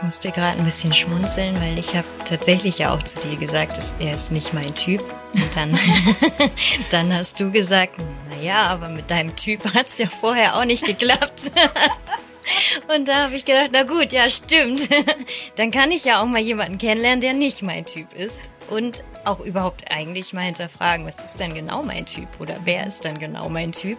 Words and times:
Ich 0.00 0.04
musste 0.04 0.30
gerade 0.30 0.58
ein 0.58 0.64
bisschen 0.64 0.94
schmunzeln, 0.94 1.54
weil 1.60 1.78
ich 1.78 1.94
habe 1.94 2.06
tatsächlich 2.26 2.78
ja 2.78 2.94
auch 2.94 3.02
zu 3.02 3.20
dir 3.20 3.36
gesagt, 3.36 3.76
dass 3.76 3.94
er 3.98 4.14
ist 4.14 4.32
nicht 4.32 4.54
mein 4.54 4.74
Typ. 4.74 5.02
Und 5.34 5.54
dann, 5.54 5.78
dann 6.90 7.12
hast 7.12 7.38
du 7.38 7.50
gesagt, 7.50 7.96
na 8.30 8.42
ja, 8.42 8.62
aber 8.62 8.88
mit 8.88 9.10
deinem 9.10 9.36
Typ 9.36 9.74
hat's 9.74 9.98
ja 9.98 10.06
vorher 10.06 10.56
auch 10.56 10.64
nicht 10.64 10.86
geklappt. 10.86 11.52
Und 12.96 13.08
da 13.08 13.24
habe 13.24 13.36
ich 13.36 13.44
gedacht, 13.44 13.68
na 13.72 13.82
gut, 13.82 14.10
ja, 14.10 14.30
stimmt. 14.30 14.88
Dann 15.56 15.70
kann 15.70 15.90
ich 15.90 16.04
ja 16.04 16.22
auch 16.22 16.26
mal 16.26 16.40
jemanden 16.40 16.78
kennenlernen, 16.78 17.20
der 17.20 17.34
nicht 17.34 17.60
mein 17.60 17.84
Typ 17.84 18.12
ist. 18.14 18.40
Und 18.70 19.04
auch 19.26 19.40
überhaupt 19.40 19.92
eigentlich 19.92 20.32
mal 20.32 20.44
hinterfragen, 20.44 21.06
was 21.06 21.22
ist 21.22 21.38
denn 21.38 21.54
genau 21.54 21.82
mein 21.82 22.06
Typ 22.06 22.26
oder 22.38 22.56
wer 22.64 22.86
ist 22.86 23.04
denn 23.04 23.18
genau 23.18 23.50
mein 23.50 23.72
Typ? 23.72 23.98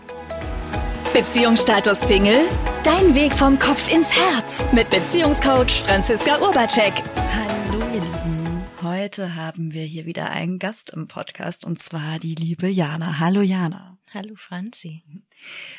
Beziehungsstatus 1.14 2.00
Single? 2.02 2.48
Dein 2.84 3.14
Weg 3.16 3.34
vom 3.34 3.60
Kopf 3.60 3.94
ins 3.94 4.16
Herz 4.16 4.41
mit 4.74 4.90
Beziehungscoach 4.90 5.84
Franziska 5.86 6.40
Urbacek. 6.40 6.94
Hallo 7.16 7.80
ihr 7.94 8.02
Lieben, 8.02 8.64
heute 8.82 9.36
haben 9.36 9.74
wir 9.74 9.84
hier 9.84 10.06
wieder 10.06 10.30
einen 10.30 10.60
Gast 10.60 10.92
im 10.92 11.08
Podcast 11.08 11.66
und 11.66 11.80
zwar 11.80 12.20
die 12.20 12.36
liebe 12.36 12.68
Jana. 12.68 13.20
Hallo 13.20 13.42
Jana. 13.42 13.98
Hallo 14.14 14.36
Franzi. 14.36 15.04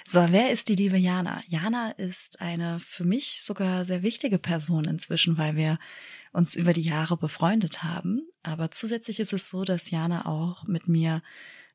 So, 0.06 0.26
wer 0.30 0.50
ist 0.50 0.68
die 0.68 0.74
liebe 0.74 0.96
Jana? 0.96 1.40
Jana 1.48 1.90
ist 1.92 2.40
eine 2.40 2.80
für 2.80 3.04
mich 3.04 3.42
sogar 3.42 3.84
sehr 3.84 4.02
wichtige 4.02 4.38
Person 4.38 4.84
inzwischen, 4.84 5.38
weil 5.38 5.56
wir 5.56 5.78
uns 6.32 6.54
über 6.54 6.72
die 6.72 6.82
Jahre 6.82 7.16
befreundet 7.16 7.82
haben. 7.82 8.28
Aber 8.42 8.70
zusätzlich 8.70 9.20
ist 9.20 9.32
es 9.32 9.48
so, 9.48 9.64
dass 9.64 9.90
Jana 9.90 10.26
auch 10.26 10.64
mit 10.66 10.88
mir 10.88 11.22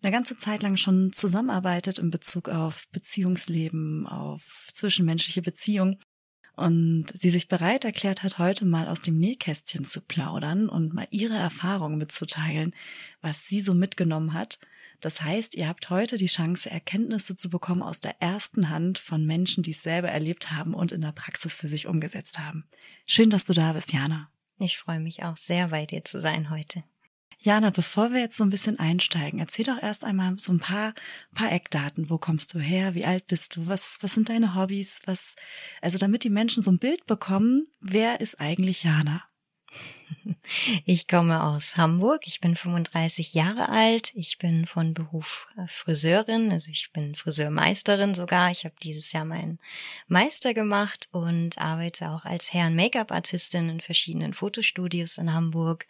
eine 0.02 0.12
ganze 0.12 0.38
Zeit 0.38 0.62
lang 0.62 0.78
schon 0.78 1.12
zusammenarbeitet 1.12 1.98
in 1.98 2.12
Bezug 2.12 2.50
auf 2.50 2.88
Beziehungsleben, 2.92 4.06
auf 4.06 4.42
zwischenmenschliche 4.74 5.42
Beziehungen 5.42 5.98
und 6.58 7.06
sie 7.14 7.30
sich 7.30 7.48
bereit 7.48 7.86
erklärt 7.86 8.24
hat, 8.24 8.40
heute 8.40 8.66
mal 8.66 8.88
aus 8.88 9.02
dem 9.02 9.18
Nähkästchen 9.18 9.86
zu 9.86 10.02
plaudern 10.02 10.68
und 10.68 10.94
mal 10.94 11.08
ihre 11.12 11.36
Erfahrungen 11.36 12.00
mitzuteilen, 12.00 12.74
was 13.22 13.48
sie 13.48 13.62
so 13.62 13.74
mitgenommen 13.74 14.34
hat. 14.34 14.60
Das 15.00 15.22
heißt, 15.22 15.54
ihr 15.54 15.68
habt 15.68 15.92
heute 15.92 16.18
die 16.18 16.26
Chance, 16.26 16.70
Erkenntnisse 16.70 17.36
zu 17.36 17.52
bekommen 17.52 17.84
aus 17.84 18.02
der 18.02 18.20
ersten 18.22 18.70
Hand 18.70 18.98
von 18.98 19.24
Menschen, 19.26 19.62
die 19.62 19.72
es 19.72 19.84
selber 19.84 20.10
erlebt 20.10 20.52
haben 20.52 20.74
und 20.74 20.92
in 20.92 21.02
der 21.02 21.12
Praxis 21.12 21.54
für 21.54 21.68
sich 21.68 21.86
umgesetzt 21.86 22.40
haben. 22.40 22.66
Schön, 23.06 23.30
dass 23.30 23.46
du 23.46 23.54
da 23.54 23.74
bist, 23.74 23.94
Jana. 23.94 24.32
Ich 24.58 24.80
freue 24.80 25.00
mich 25.00 25.22
auch 25.22 25.38
sehr, 25.38 25.68
bei 25.68 25.86
dir 25.86 26.04
zu 26.04 26.20
sein 26.20 26.50
heute. 26.50 26.84
Jana, 27.40 27.70
bevor 27.70 28.12
wir 28.12 28.20
jetzt 28.20 28.38
so 28.38 28.44
ein 28.44 28.50
bisschen 28.50 28.80
einsteigen, 28.80 29.40
erzähl 29.40 29.66
doch 29.66 29.82
erst 29.82 30.04
einmal 30.04 30.38
so 30.40 30.52
ein 30.52 30.60
paar, 30.60 30.94
paar 31.34 31.52
Eckdaten. 31.52 32.10
Wo 32.10 32.18
kommst 32.18 32.54
du 32.54 32.60
her? 32.60 32.96
Wie 32.96 33.06
alt 33.06 33.28
bist 33.28 33.56
du? 33.56 33.68
Was, 33.68 34.00
was 34.02 34.14
sind 34.14 34.30
deine 34.30 34.56
Hobbys? 34.56 35.02
Was, 35.06 35.36
also 35.82 35.98
damit 35.98 36.24
die 36.24 36.30
Menschen 36.30 36.64
so 36.64 36.72
ein 36.72 36.80
Bild 36.80 37.06
bekommen, 37.06 37.68
wer 37.80 38.22
ist 38.22 38.40
eigentlich 38.40 38.84
Jana? 38.84 39.24
Ich 40.86 41.08
komme 41.08 41.44
aus 41.44 41.76
Hamburg. 41.78 42.26
Ich 42.26 42.40
bin 42.40 42.56
35 42.56 43.34
Jahre 43.34 43.70
alt. 43.70 44.12
Ich 44.16 44.38
bin 44.38 44.66
von 44.66 44.94
Beruf 44.94 45.48
äh, 45.58 45.68
Friseurin, 45.68 46.52
also 46.52 46.72
ich 46.72 46.92
bin 46.94 47.16
Friseurmeisterin 47.16 48.14
sogar. 48.14 48.52
Ich 48.52 48.64
habe 48.64 48.76
dieses 48.82 49.12
Jahr 49.12 49.26
meinen 49.26 49.60
Meister 50.08 50.54
gemacht 50.54 51.10
und 51.12 51.58
arbeite 51.58 52.10
auch 52.10 52.24
als 52.26 52.54
Herren 52.54 52.76
Make-up-Artistin 52.76 53.70
in 53.70 53.82
verschiedenen 53.82 54.34
Fotostudios 54.34 55.18
in 55.18 55.34
Hamburg 55.34 55.86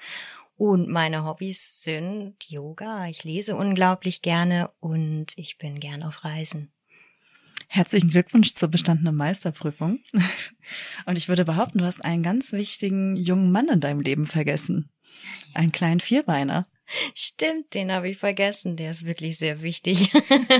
und 0.57 0.89
meine 0.89 1.23
Hobbys 1.23 1.83
sind 1.83 2.35
Yoga, 2.47 3.07
ich 3.07 3.23
lese 3.23 3.55
unglaublich 3.55 4.21
gerne 4.21 4.71
und 4.79 5.27
ich 5.35 5.57
bin 5.57 5.79
gern 5.79 6.03
auf 6.03 6.23
Reisen. 6.23 6.71
Herzlichen 7.67 8.09
Glückwunsch 8.09 8.53
zur 8.53 8.69
bestandenen 8.69 9.15
Meisterprüfung. 9.15 9.99
Und 11.05 11.17
ich 11.17 11.27
würde 11.27 11.45
behaupten, 11.45 11.79
du 11.79 11.85
hast 11.85 12.03
einen 12.03 12.23
ganz 12.23 12.53
wichtigen 12.53 13.15
jungen 13.15 13.51
Mann 13.51 13.67
in 13.67 13.81
deinem 13.81 13.99
Leben 13.99 14.25
vergessen. 14.25 14.89
Einen 15.53 15.71
kleinen 15.71 15.99
Vierbeiner. 15.99 16.67
Stimmt, 17.13 17.73
den 17.73 17.91
habe 17.91 18.09
ich 18.09 18.17
vergessen. 18.17 18.77
Der 18.77 18.91
ist 18.91 19.05
wirklich 19.05 19.37
sehr 19.37 19.61
wichtig. 19.61 20.11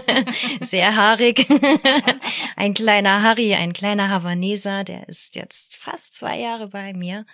sehr 0.61 0.95
haarig. 0.95 1.47
ein 2.55 2.73
kleiner 2.73 3.23
Harry, 3.23 3.55
ein 3.55 3.73
kleiner 3.73 4.09
Havaneser, 4.09 4.83
der 4.83 5.07
ist 5.07 5.35
jetzt 5.35 5.75
fast 5.75 6.17
zwei 6.17 6.39
Jahre 6.39 6.67
bei 6.67 6.93
mir. 6.93 7.25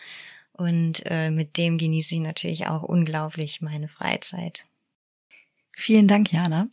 Und 0.54 1.02
äh, 1.06 1.32
mit 1.32 1.58
dem 1.58 1.78
genieße 1.78 2.16
ich 2.16 2.22
natürlich 2.22 2.68
auch 2.68 2.84
unglaublich 2.84 3.62
meine 3.62 3.88
Freizeit. 3.88 4.66
Vielen 5.76 6.08
Dank, 6.08 6.32
Jana. 6.32 6.68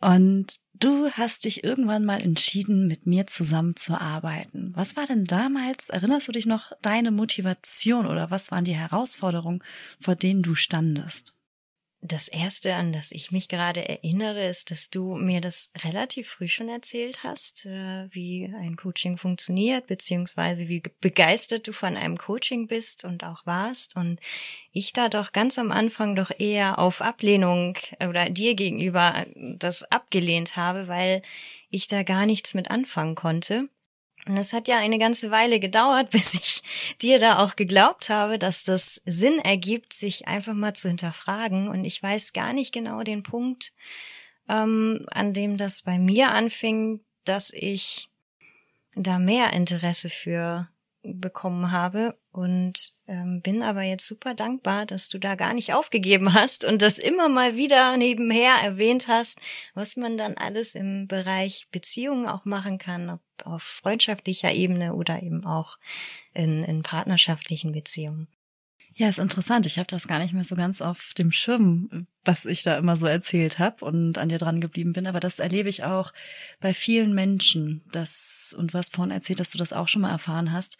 Und 0.00 0.60
du 0.74 1.10
hast 1.12 1.44
dich 1.44 1.64
irgendwann 1.64 2.04
mal 2.04 2.20
entschieden, 2.20 2.86
mit 2.86 3.06
mir 3.06 3.26
zusammenzuarbeiten. 3.26 4.72
Was 4.74 4.96
war 4.96 5.06
denn 5.06 5.24
damals, 5.24 5.88
erinnerst 5.88 6.28
du 6.28 6.32
dich 6.32 6.44
noch, 6.44 6.72
deine 6.82 7.12
Motivation 7.12 8.06
oder 8.06 8.30
was 8.30 8.50
waren 8.50 8.64
die 8.64 8.74
Herausforderungen, 8.74 9.62
vor 10.00 10.16
denen 10.16 10.42
du 10.42 10.54
standest? 10.54 11.34
Das 12.04 12.26
erste, 12.26 12.74
an 12.74 12.92
das 12.92 13.12
ich 13.12 13.30
mich 13.30 13.48
gerade 13.48 13.88
erinnere, 13.88 14.48
ist, 14.48 14.72
dass 14.72 14.90
du 14.90 15.14
mir 15.14 15.40
das 15.40 15.70
relativ 15.84 16.30
früh 16.30 16.48
schon 16.48 16.68
erzählt 16.68 17.22
hast, 17.22 17.64
äh, 17.64 18.08
wie 18.12 18.52
ein 18.58 18.74
Coaching 18.74 19.18
funktioniert, 19.18 19.86
beziehungsweise 19.86 20.66
wie 20.66 20.82
begeistert 21.00 21.68
du 21.68 21.72
von 21.72 21.96
einem 21.96 22.18
Coaching 22.18 22.66
bist 22.66 23.04
und 23.04 23.22
auch 23.22 23.46
warst. 23.46 23.94
Und 23.94 24.18
ich 24.72 24.92
da 24.92 25.08
doch 25.08 25.30
ganz 25.30 25.60
am 25.60 25.70
Anfang 25.70 26.16
doch 26.16 26.32
eher 26.36 26.80
auf 26.80 27.02
Ablehnung 27.02 27.78
oder 28.00 28.28
dir 28.28 28.56
gegenüber 28.56 29.24
das 29.36 29.84
abgelehnt 29.84 30.56
habe, 30.56 30.88
weil 30.88 31.22
ich 31.70 31.86
da 31.86 32.02
gar 32.02 32.26
nichts 32.26 32.52
mit 32.54 32.68
anfangen 32.68 33.14
konnte. 33.14 33.68
Und 34.26 34.36
es 34.36 34.52
hat 34.52 34.68
ja 34.68 34.78
eine 34.78 34.98
ganze 34.98 35.30
Weile 35.30 35.58
gedauert, 35.58 36.10
bis 36.12 36.34
ich 36.34 36.62
dir 37.00 37.18
da 37.18 37.38
auch 37.38 37.56
geglaubt 37.56 38.08
habe, 38.08 38.38
dass 38.38 38.64
das 38.64 39.00
Sinn 39.04 39.38
ergibt, 39.38 39.92
sich 39.92 40.28
einfach 40.28 40.54
mal 40.54 40.74
zu 40.74 40.88
hinterfragen. 40.88 41.68
Und 41.68 41.84
ich 41.84 42.02
weiß 42.02 42.32
gar 42.32 42.52
nicht 42.52 42.72
genau 42.72 43.02
den 43.02 43.22
Punkt, 43.22 43.72
ähm, 44.48 45.06
an 45.10 45.32
dem 45.32 45.56
das 45.56 45.82
bei 45.82 45.98
mir 45.98 46.30
anfing, 46.30 47.00
dass 47.24 47.52
ich 47.52 48.10
da 48.94 49.18
mehr 49.18 49.52
Interesse 49.52 50.10
für 50.10 50.68
bekommen 51.02 51.72
habe 51.72 52.16
und 52.30 52.94
ähm, 53.08 53.42
bin 53.42 53.62
aber 53.62 53.82
jetzt 53.82 54.06
super 54.06 54.34
dankbar, 54.34 54.86
dass 54.86 55.08
du 55.08 55.18
da 55.18 55.34
gar 55.34 55.52
nicht 55.52 55.74
aufgegeben 55.74 56.32
hast 56.34 56.64
und 56.64 56.80
das 56.80 56.98
immer 56.98 57.28
mal 57.28 57.56
wieder 57.56 57.96
nebenher 57.96 58.54
erwähnt 58.54 59.08
hast, 59.08 59.38
was 59.74 59.96
man 59.96 60.16
dann 60.16 60.36
alles 60.36 60.74
im 60.74 61.08
Bereich 61.08 61.66
Beziehungen 61.72 62.28
auch 62.28 62.44
machen 62.44 62.78
kann, 62.78 63.10
ob 63.10 63.20
auf 63.44 63.62
freundschaftlicher 63.62 64.52
Ebene 64.52 64.94
oder 64.94 65.22
eben 65.22 65.44
auch 65.44 65.78
in, 66.34 66.64
in 66.64 66.82
partnerschaftlichen 66.82 67.72
Beziehungen. 67.72 68.28
Ja, 68.94 69.08
ist 69.08 69.18
interessant. 69.18 69.66
Ich 69.66 69.78
habe 69.78 69.86
das 69.86 70.06
gar 70.06 70.18
nicht 70.18 70.34
mehr 70.34 70.44
so 70.44 70.54
ganz 70.54 70.80
auf 70.80 71.14
dem 71.16 71.32
Schirm, 71.32 72.06
was 72.24 72.44
ich 72.44 72.62
da 72.62 72.76
immer 72.76 72.96
so 72.96 73.06
erzählt 73.06 73.58
habe 73.58 73.84
und 73.84 74.18
an 74.18 74.28
dir 74.28 74.38
dran 74.38 74.60
geblieben 74.60 74.92
bin. 74.92 75.06
Aber 75.06 75.20
das 75.20 75.38
erlebe 75.38 75.68
ich 75.68 75.84
auch 75.84 76.12
bei 76.60 76.74
vielen 76.74 77.14
Menschen. 77.14 77.82
Das 77.90 78.54
und 78.58 78.74
was 78.74 78.90
vorhin 78.90 79.12
erzählt, 79.12 79.40
dass 79.40 79.50
du 79.50 79.58
das 79.58 79.72
auch 79.72 79.88
schon 79.88 80.02
mal 80.02 80.10
erfahren 80.10 80.52
hast, 80.52 80.76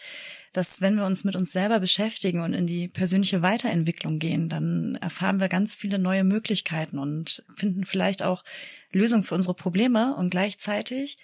dass 0.52 0.80
wenn 0.80 0.96
wir 0.96 1.06
uns 1.06 1.24
mit 1.24 1.36
uns 1.36 1.52
selber 1.52 1.80
beschäftigen 1.80 2.40
und 2.40 2.52
in 2.52 2.66
die 2.66 2.88
persönliche 2.88 3.40
Weiterentwicklung 3.40 4.18
gehen, 4.18 4.48
dann 4.50 4.96
erfahren 4.96 5.40
wir 5.40 5.48
ganz 5.48 5.74
viele 5.74 5.98
neue 5.98 6.24
Möglichkeiten 6.24 6.98
und 6.98 7.42
finden 7.56 7.86
vielleicht 7.86 8.22
auch 8.22 8.44
Lösungen 8.92 9.24
für 9.24 9.34
unsere 9.34 9.54
Probleme 9.54 10.14
und 10.16 10.30
gleichzeitig 10.30 11.16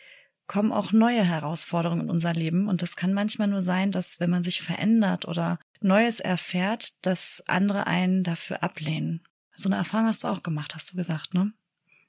kommen 0.46 0.72
auch 0.72 0.92
neue 0.92 1.22
Herausforderungen 1.22 2.02
in 2.02 2.10
unser 2.10 2.32
Leben. 2.32 2.68
Und 2.68 2.80
das 2.80 2.96
kann 2.96 3.12
manchmal 3.12 3.48
nur 3.48 3.60
sein, 3.60 3.92
dass 3.92 4.18
wenn 4.18 4.30
man 4.30 4.42
sich 4.42 4.62
verändert 4.62 5.28
oder 5.28 5.58
Neues 5.82 6.20
erfährt, 6.20 6.90
dass 7.02 7.42
andere 7.46 7.86
einen 7.86 8.24
dafür 8.24 8.62
ablehnen. 8.62 9.22
So 9.54 9.68
eine 9.68 9.76
Erfahrung 9.76 10.06
hast 10.06 10.24
du 10.24 10.28
auch 10.28 10.42
gemacht, 10.42 10.74
hast 10.74 10.92
du 10.92 10.96
gesagt, 10.96 11.34
ne? 11.34 11.52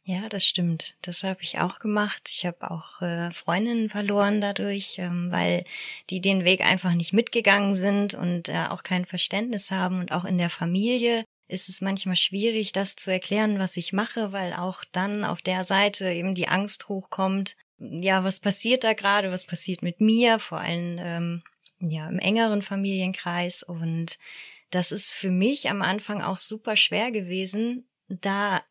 Ja, 0.04 0.28
das 0.28 0.44
stimmt. 0.44 0.96
Das 1.04 1.24
habe 1.24 1.44
ich 1.44 1.60
auch 1.60 1.78
gemacht. 1.78 2.32
Ich 2.34 2.44
habe 2.46 2.72
auch 2.72 3.00
äh, 3.02 3.30
Freundinnen 3.32 3.90
verloren 3.90 4.42
dadurch, 4.42 4.98
ähm, 4.98 5.32
weil 5.32 5.66
die 6.10 6.20
den 6.20 6.46
Weg 6.46 6.62
einfach 6.62 6.94
nicht 6.94 7.14
mitgegangen 7.14 7.76
sind 7.76 8.16
und 8.16 8.50
äh, 8.50 8.66
auch 8.70 8.82
kein 8.82 9.06
Verständnis 9.06 9.70
haben. 9.70 10.00
Und 10.00 10.12
auch 10.12 10.26
in 10.26 10.40
der 10.40 10.50
Familie 10.50 11.26
ist 11.48 11.70
es 11.70 11.82
manchmal 11.82 12.16
schwierig, 12.16 12.72
das 12.72 12.96
zu 12.96 13.12
erklären, 13.12 13.60
was 13.60 13.78
ich 13.78 13.94
mache, 13.94 14.32
weil 14.32 14.54
auch 14.54 14.84
dann 14.92 15.24
auf 15.24 15.44
der 15.44 15.64
Seite 15.64 16.10
eben 16.12 16.34
die 16.34 16.48
Angst 16.48 16.90
hochkommt. 16.90 17.56
Ja, 17.78 18.24
was 18.24 18.40
passiert 18.40 18.84
da 18.84 18.94
gerade? 18.94 19.32
Was 19.32 19.46
passiert 19.46 19.84
mit 19.84 20.02
mir? 20.02 20.40
Vor 20.40 20.60
allem 20.60 20.98
ähm, 21.00 21.44
ja 21.80 22.08
im 22.10 22.20
engeren 22.20 22.62
Familienkreis 22.62 23.64
und 23.64 24.18
das 24.70 24.92
ist 24.92 25.12
für 25.12 25.32
mich 25.32 25.70
am 25.70 25.82
Anfang 25.82 26.22
auch 26.22 26.38
super 26.38 26.76
schwer 26.76 27.12
gewesen, 27.12 27.88
da 28.08 28.62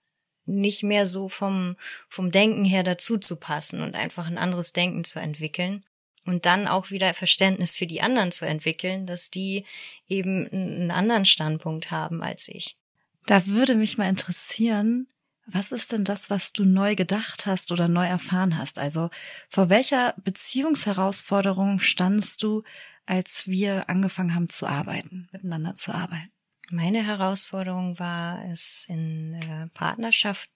nicht 0.47 0.83
mehr 0.83 1.07
so 1.07 1.29
vom, 1.29 1.77
vom 2.09 2.31
Denken 2.31 2.65
her 2.65 2.83
dazu 2.83 3.19
zu 3.19 3.37
passen 3.37 3.83
und 3.83 3.95
einfach 3.95 4.27
ein 4.27 4.39
anderes 4.39 4.73
Denken 4.73 5.05
zu 5.05 5.21
entwickeln 5.21 5.85
und 6.25 6.47
dann 6.47 6.69
auch 6.69 6.91
wieder 6.91 7.13
Verständnis 7.15 7.75
für 7.75 7.87
die 7.87 8.01
anderen 8.01 8.33
zu 8.33 8.47
entwickeln, 8.47 9.07
dass 9.07 9.31
die 9.31 9.65
eben 10.09 10.49
einen 10.51 10.91
anderen 10.91 11.25
Standpunkt 11.25 11.91
haben 11.91 12.23
als 12.23 12.49
ich. 12.49 12.77
Da 13.27 13.47
würde 13.47 13.75
mich 13.75 13.99
mal 13.99 14.09
interessieren, 14.09 15.07
was 15.47 15.73
ist 15.73 15.93
denn 15.93 16.05
das, 16.05 16.29
was 16.29 16.53
du 16.53 16.65
neu 16.65 16.95
gedacht 16.95 17.47
hast 17.47 17.73
oder 17.73 17.89
neu 17.89 18.07
erfahren 18.07 18.59
hast? 18.59 18.79
Also 18.79 19.11
vor 19.49 19.71
welcher 19.71 20.15
Beziehungsherausforderung 20.19 21.79
standst 21.79 22.43
du, 22.43 22.65
als 23.09 23.47
wir 23.47 23.89
angefangen 23.89 24.35
haben 24.35 24.49
zu 24.51 24.67
arbeiten, 24.67 25.29
miteinander 25.33 25.75
zu 25.75 25.93
arbeiten? 25.93 26.31
Meine 26.71 27.07
Herausforderung 27.07 27.99
war 27.99 28.45
es, 28.51 28.85
in 28.89 29.35
äh, 29.35 29.69
Partnerschaft 29.69 30.51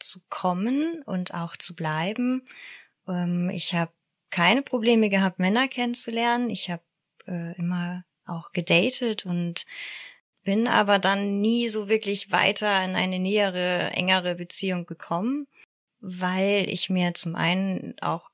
zu 0.00 0.20
kommen 0.28 1.02
und 1.02 1.32
auch 1.32 1.56
zu 1.56 1.76
bleiben. 1.76 2.42
Ähm, 3.06 3.50
ich 3.50 3.74
habe 3.74 3.92
keine 4.30 4.62
Probleme 4.62 5.10
gehabt, 5.10 5.38
Männer 5.38 5.68
kennenzulernen. 5.68 6.50
Ich 6.50 6.70
habe 6.70 6.82
äh, 7.28 7.56
immer 7.56 8.04
auch 8.26 8.50
gedatet 8.52 9.24
und 9.24 9.64
bin 10.42 10.66
aber 10.66 10.98
dann 10.98 11.40
nie 11.40 11.68
so 11.68 11.88
wirklich 11.88 12.32
weiter 12.32 12.84
in 12.84 12.96
eine 12.96 13.20
nähere, 13.20 13.90
engere 13.92 14.34
Beziehung 14.34 14.86
gekommen, 14.86 15.46
weil 16.00 16.68
ich 16.68 16.90
mir 16.90 17.14
zum 17.14 17.36
einen 17.36 17.94
auch 18.00 18.30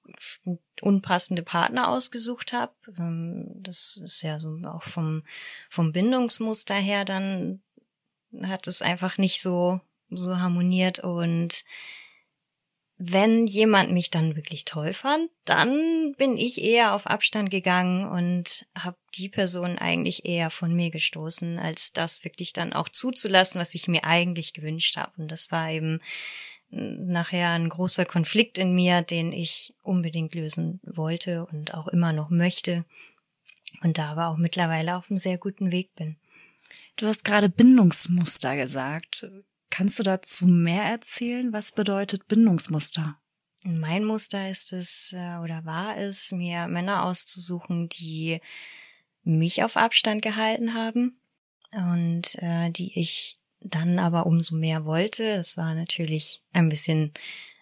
unpassende 0.80 1.42
Partner 1.42 1.88
ausgesucht 1.88 2.52
habe. 2.52 2.72
Ähm, 2.98 3.46
das 3.62 4.00
ist 4.02 4.22
ja 4.22 4.38
so 4.40 4.56
auch 4.64 4.82
vom, 4.82 5.22
vom 5.68 5.92
Bindungsmuster 5.92 6.74
her 6.74 7.04
dann 7.04 7.62
hat 8.42 8.66
es 8.66 8.82
einfach 8.82 9.18
nicht 9.18 9.40
so, 9.40 9.80
so 10.10 10.38
harmoniert 10.38 10.98
und 10.98 11.64
wenn 13.00 13.46
jemand 13.46 13.92
mich 13.92 14.10
dann 14.10 14.34
wirklich 14.34 14.64
toll 14.64 14.92
fand, 14.92 15.30
dann 15.44 16.14
bin 16.18 16.36
ich 16.36 16.60
eher 16.60 16.94
auf 16.94 17.06
Abstand 17.06 17.48
gegangen 17.48 18.08
und 18.08 18.66
habe 18.76 18.96
die 19.14 19.28
Person 19.28 19.78
eigentlich 19.78 20.24
eher 20.24 20.50
von 20.50 20.74
mir 20.74 20.90
gestoßen, 20.90 21.60
als 21.60 21.92
das 21.92 22.24
wirklich 22.24 22.52
dann 22.52 22.72
auch 22.72 22.88
zuzulassen, 22.88 23.60
was 23.60 23.76
ich 23.76 23.86
mir 23.86 24.02
eigentlich 24.02 24.52
gewünscht 24.52 24.96
habe. 24.96 25.12
Und 25.16 25.28
das 25.28 25.52
war 25.52 25.70
eben 25.70 26.00
nachher 26.70 27.50
ein 27.50 27.68
großer 27.68 28.04
Konflikt 28.04 28.58
in 28.58 28.74
mir, 28.74 29.02
den 29.02 29.32
ich 29.32 29.74
unbedingt 29.82 30.34
lösen 30.34 30.80
wollte 30.84 31.46
und 31.46 31.74
auch 31.74 31.88
immer 31.88 32.12
noch 32.12 32.30
möchte. 32.30 32.84
Und 33.82 33.98
da 33.98 34.10
aber 34.10 34.28
auch 34.28 34.36
mittlerweile 34.36 34.96
auf 34.96 35.10
einem 35.10 35.18
sehr 35.18 35.38
guten 35.38 35.70
Weg 35.70 35.94
bin. 35.94 36.16
Du 36.96 37.06
hast 37.06 37.24
gerade 37.24 37.48
Bindungsmuster 37.48 38.56
gesagt. 38.56 39.26
Kannst 39.70 39.98
du 39.98 40.02
dazu 40.02 40.46
mehr 40.46 40.82
erzählen? 40.82 41.52
Was 41.52 41.72
bedeutet 41.72 42.26
Bindungsmuster? 42.26 43.18
Mein 43.64 44.04
Muster 44.04 44.50
ist 44.50 44.72
es 44.72 45.12
äh, 45.12 45.36
oder 45.38 45.64
war 45.64 45.96
es, 45.96 46.32
mir 46.32 46.68
Männer 46.68 47.04
auszusuchen, 47.04 47.88
die 47.88 48.40
mich 49.24 49.62
auf 49.62 49.76
Abstand 49.76 50.22
gehalten 50.22 50.74
haben 50.74 51.20
und 51.72 52.36
äh, 52.36 52.70
die 52.70 52.98
ich 52.98 53.37
dann 53.60 53.98
aber 53.98 54.26
umso 54.26 54.54
mehr 54.54 54.84
wollte. 54.84 55.24
Es 55.24 55.56
war 55.56 55.74
natürlich 55.74 56.42
ein 56.52 56.68
bisschen 56.68 57.12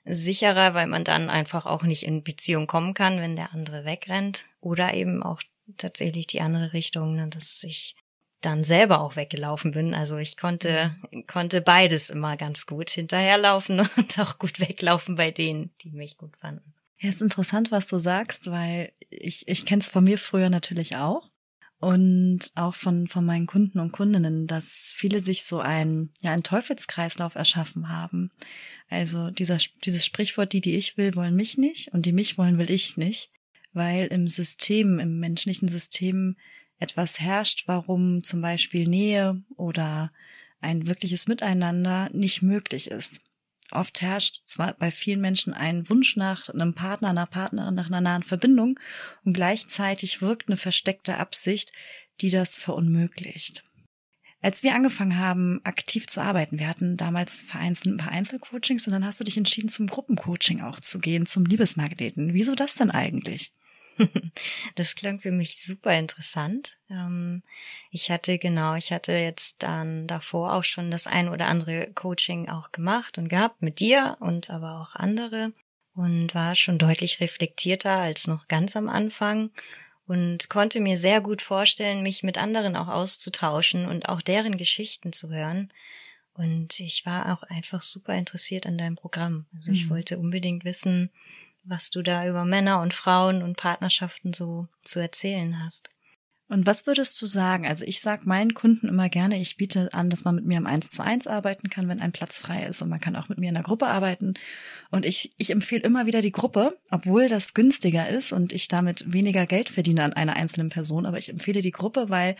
sicherer, 0.04 0.74
weil 0.74 0.86
man 0.86 1.04
dann 1.04 1.30
einfach 1.30 1.66
auch 1.66 1.82
nicht 1.82 2.04
in 2.04 2.22
Beziehung 2.22 2.66
kommen 2.66 2.94
kann, 2.94 3.20
wenn 3.20 3.36
der 3.36 3.52
andere 3.52 3.84
wegrennt. 3.84 4.46
Oder 4.60 4.94
eben 4.94 5.22
auch 5.22 5.42
tatsächlich 5.76 6.26
die 6.26 6.40
andere 6.40 6.72
Richtung, 6.72 7.16
ne, 7.16 7.28
dass 7.28 7.62
ich 7.64 7.96
dann 8.40 8.64
selber 8.64 9.00
auch 9.00 9.16
weggelaufen 9.16 9.72
bin. 9.72 9.94
Also 9.94 10.18
ich 10.18 10.36
konnte, 10.36 10.94
konnte 11.26 11.60
beides 11.60 12.10
immer 12.10 12.36
ganz 12.36 12.66
gut 12.66 12.90
hinterherlaufen 12.90 13.80
und 13.96 14.18
auch 14.18 14.38
gut 14.38 14.60
weglaufen 14.60 15.16
bei 15.16 15.30
denen, 15.30 15.70
die 15.82 15.90
mich 15.90 16.16
gut 16.16 16.36
fanden. 16.36 16.74
Ja, 16.98 17.10
ist 17.10 17.20
interessant, 17.20 17.70
was 17.70 17.88
du 17.88 17.98
sagst, 17.98 18.50
weil 18.50 18.92
ich, 19.10 19.46
ich 19.48 19.66
kenne 19.66 19.80
es 19.80 19.88
von 19.88 20.04
mir 20.04 20.16
früher 20.16 20.48
natürlich 20.48 20.96
auch 20.96 21.28
und 21.78 22.52
auch 22.54 22.74
von, 22.74 23.06
von 23.06 23.24
meinen 23.24 23.46
Kunden 23.46 23.80
und 23.80 23.92
Kundinnen, 23.92 24.46
dass 24.46 24.94
viele 24.96 25.20
sich 25.20 25.44
so 25.44 25.60
ein, 25.60 26.10
ja, 26.22 26.32
ein 26.32 26.42
Teufelskreislauf 26.42 27.34
erschaffen 27.34 27.88
haben. 27.88 28.30
Also 28.88 29.30
dieser, 29.30 29.58
dieses 29.84 30.04
Sprichwort, 30.04 30.52
die, 30.52 30.60
die 30.60 30.76
ich 30.76 30.96
will, 30.96 31.14
wollen 31.14 31.36
mich 31.36 31.58
nicht 31.58 31.92
und 31.92 32.06
die 32.06 32.12
mich 32.12 32.38
wollen, 32.38 32.58
will 32.58 32.70
ich 32.70 32.96
nicht, 32.96 33.30
weil 33.72 34.06
im 34.06 34.26
System, 34.26 34.98
im 34.98 35.18
menschlichen 35.20 35.68
System 35.68 36.36
etwas 36.78 37.20
herrscht, 37.20 37.64
warum 37.66 38.22
zum 38.22 38.40
Beispiel 38.40 38.88
Nähe 38.88 39.42
oder 39.56 40.12
ein 40.60 40.86
wirkliches 40.86 41.28
Miteinander 41.28 42.08
nicht 42.12 42.42
möglich 42.42 42.90
ist. 42.90 43.20
Oft 43.72 44.00
herrscht 44.00 44.42
zwar 44.46 44.74
bei 44.74 44.90
vielen 44.90 45.20
Menschen 45.20 45.52
ein 45.52 45.88
Wunsch 45.88 46.16
nach 46.16 46.48
einem 46.48 46.74
Partner, 46.74 47.08
einer 47.08 47.26
Partnerin, 47.26 47.74
nach 47.74 47.86
einer 47.86 48.00
nahen 48.00 48.22
Verbindung 48.22 48.78
und 49.24 49.32
gleichzeitig 49.32 50.22
wirkt 50.22 50.48
eine 50.48 50.56
versteckte 50.56 51.16
Absicht, 51.16 51.72
die 52.20 52.30
das 52.30 52.56
verunmöglicht. 52.56 53.64
Als 54.40 54.62
wir 54.62 54.74
angefangen 54.74 55.18
haben, 55.18 55.60
aktiv 55.64 56.06
zu 56.06 56.20
arbeiten, 56.20 56.58
wir 56.58 56.68
hatten 56.68 56.96
damals 56.96 57.42
vereinzelt 57.42 57.94
ein 57.94 57.98
paar 57.98 58.12
Einzelcoachings 58.12 58.86
und 58.86 58.92
dann 58.92 59.04
hast 59.04 59.18
du 59.18 59.24
dich 59.24 59.36
entschieden, 59.36 59.68
zum 59.68 59.88
Gruppencoaching 59.88 60.60
auch 60.60 60.78
zu 60.78 61.00
gehen, 61.00 61.26
zum 61.26 61.46
Liebesmagneten. 61.46 62.34
Wieso 62.34 62.54
das 62.54 62.74
denn 62.74 62.90
eigentlich? 62.90 63.50
Das 64.74 64.94
klang 64.94 65.20
für 65.20 65.30
mich 65.30 65.62
super 65.62 65.96
interessant. 65.98 66.78
Ähm, 66.90 67.42
ich 67.90 68.10
hatte 68.10 68.38
genau, 68.38 68.74
ich 68.74 68.92
hatte 68.92 69.12
jetzt 69.12 69.62
dann 69.62 70.06
davor 70.06 70.52
auch 70.52 70.64
schon 70.64 70.90
das 70.90 71.06
ein 71.06 71.28
oder 71.28 71.46
andere 71.46 71.88
Coaching 71.94 72.48
auch 72.48 72.72
gemacht 72.72 73.18
und 73.18 73.28
gehabt 73.28 73.62
mit 73.62 73.80
dir 73.80 74.16
und 74.20 74.50
aber 74.50 74.80
auch 74.80 74.94
andere 74.94 75.52
und 75.94 76.34
war 76.34 76.54
schon 76.54 76.78
deutlich 76.78 77.20
reflektierter 77.20 77.92
als 77.92 78.26
noch 78.26 78.48
ganz 78.48 78.76
am 78.76 78.88
Anfang 78.88 79.50
und 80.06 80.48
konnte 80.48 80.80
mir 80.80 80.96
sehr 80.96 81.20
gut 81.20 81.42
vorstellen, 81.42 82.02
mich 82.02 82.22
mit 82.22 82.38
anderen 82.38 82.76
auch 82.76 82.88
auszutauschen 82.88 83.86
und 83.86 84.08
auch 84.08 84.22
deren 84.22 84.56
Geschichten 84.56 85.12
zu 85.12 85.30
hören. 85.30 85.72
Und 86.34 86.80
ich 86.80 87.06
war 87.06 87.32
auch 87.32 87.42
einfach 87.44 87.82
super 87.82 88.14
interessiert 88.14 88.66
an 88.66 88.78
deinem 88.78 88.96
Programm. 88.96 89.46
Also 89.56 89.72
ich 89.72 89.86
mhm. 89.86 89.90
wollte 89.90 90.18
unbedingt 90.18 90.64
wissen, 90.64 91.10
was 91.66 91.90
du 91.90 92.02
da 92.02 92.26
über 92.26 92.44
Männer 92.44 92.80
und 92.80 92.94
Frauen 92.94 93.42
und 93.42 93.56
Partnerschaften 93.56 94.32
so 94.32 94.68
zu 94.82 95.00
erzählen 95.00 95.64
hast. 95.64 95.90
Und 96.48 96.64
was 96.64 96.86
würdest 96.86 97.20
du 97.20 97.26
sagen? 97.26 97.66
Also 97.66 97.84
ich 97.84 98.00
sage 98.00 98.22
meinen 98.24 98.54
Kunden 98.54 98.86
immer 98.86 99.08
gerne, 99.08 99.40
ich 99.40 99.56
biete 99.56 99.92
an, 99.92 100.10
dass 100.10 100.22
man 100.22 100.36
mit 100.36 100.46
mir 100.46 100.58
im 100.58 100.66
1 100.66 100.90
zu 100.90 101.02
1 101.02 101.26
arbeiten 101.26 101.70
kann, 101.70 101.88
wenn 101.88 102.00
ein 102.00 102.12
Platz 102.12 102.38
frei 102.38 102.66
ist. 102.66 102.82
Und 102.82 102.88
man 102.88 103.00
kann 103.00 103.16
auch 103.16 103.28
mit 103.28 103.38
mir 103.38 103.48
in 103.48 103.54
der 103.54 103.64
Gruppe 103.64 103.88
arbeiten. 103.88 104.34
Und 104.92 105.04
ich, 105.04 105.32
ich 105.38 105.50
empfehle 105.50 105.82
immer 105.82 106.06
wieder 106.06 106.22
die 106.22 106.30
Gruppe, 106.30 106.78
obwohl 106.88 107.28
das 107.28 107.52
günstiger 107.52 108.08
ist 108.08 108.30
und 108.30 108.52
ich 108.52 108.68
damit 108.68 109.12
weniger 109.12 109.44
Geld 109.46 109.68
verdiene 109.68 110.04
an 110.04 110.12
einer 110.12 110.36
einzelnen 110.36 110.68
Person. 110.68 111.04
Aber 111.04 111.18
ich 111.18 111.30
empfehle 111.30 111.62
die 111.62 111.72
Gruppe, 111.72 112.10
weil 112.10 112.36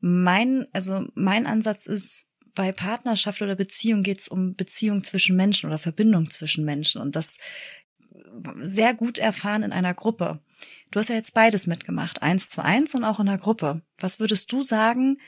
mein, 0.00 0.68
also 0.72 1.06
mein 1.14 1.44
Ansatz 1.46 1.86
ist, 1.86 2.28
bei 2.54 2.72
Partnerschaft 2.72 3.40
oder 3.40 3.54
Beziehung 3.54 4.02
geht 4.02 4.18
es 4.18 4.26
um 4.26 4.56
Beziehung 4.56 5.04
zwischen 5.04 5.36
Menschen 5.36 5.68
oder 5.68 5.78
Verbindung 5.78 6.28
zwischen 6.30 6.64
Menschen. 6.64 7.00
Und 7.00 7.14
das 7.14 7.38
sehr 8.60 8.94
gut 8.94 9.18
erfahren 9.18 9.62
in 9.62 9.72
einer 9.72 9.94
Gruppe. 9.94 10.40
Du 10.90 10.98
hast 10.98 11.08
ja 11.08 11.14
jetzt 11.14 11.34
beides 11.34 11.66
mitgemacht, 11.66 12.22
eins 12.22 12.48
zu 12.50 12.62
eins 12.64 12.94
und 12.94 13.04
auch 13.04 13.20
in 13.20 13.26
der 13.26 13.38
Gruppe. 13.38 13.82
Was 13.98 14.20
würdest 14.20 14.50
du 14.52 14.62
sagen 14.62 15.20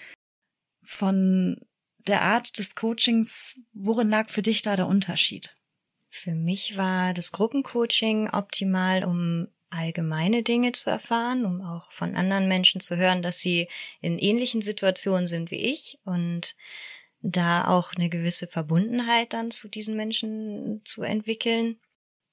von 0.82 1.61
der 2.06 2.23
Art 2.23 2.58
des 2.58 2.75
Coachings, 2.75 3.61
worin 3.73 4.11
lag 4.11 4.30
für 4.30 4.42
dich 4.42 4.62
da 4.62 4.76
der 4.76 4.87
Unterschied? 4.87 5.54
Für 6.08 6.34
mich 6.34 6.76
war 6.76 7.14
das 7.14 7.30
Gruppencoaching 7.30 8.30
optimal, 8.30 9.04
um 9.04 9.49
allgemeine 9.70 10.42
Dinge 10.42 10.73
zu 10.73 10.90
erfahren, 10.90 11.44
um 11.44 11.61
auch 11.62 11.92
von 11.92 12.16
anderen 12.16 12.49
Menschen 12.49 12.80
zu 12.80 12.96
hören, 12.96 13.23
dass 13.23 13.38
sie 13.38 13.68
in 14.00 14.18
ähnlichen 14.18 14.62
Situationen 14.62 15.28
sind 15.28 15.50
wie 15.52 15.70
ich 15.70 15.99
und 16.04 16.56
da 17.23 17.68
auch 17.68 17.92
eine 17.92 18.08
gewisse 18.08 18.49
Verbundenheit 18.49 19.32
dann 19.32 19.50
zu 19.50 19.68
diesen 19.68 19.96
Menschen 19.96 20.82
zu 20.84 21.02
entwickeln. 21.02 21.78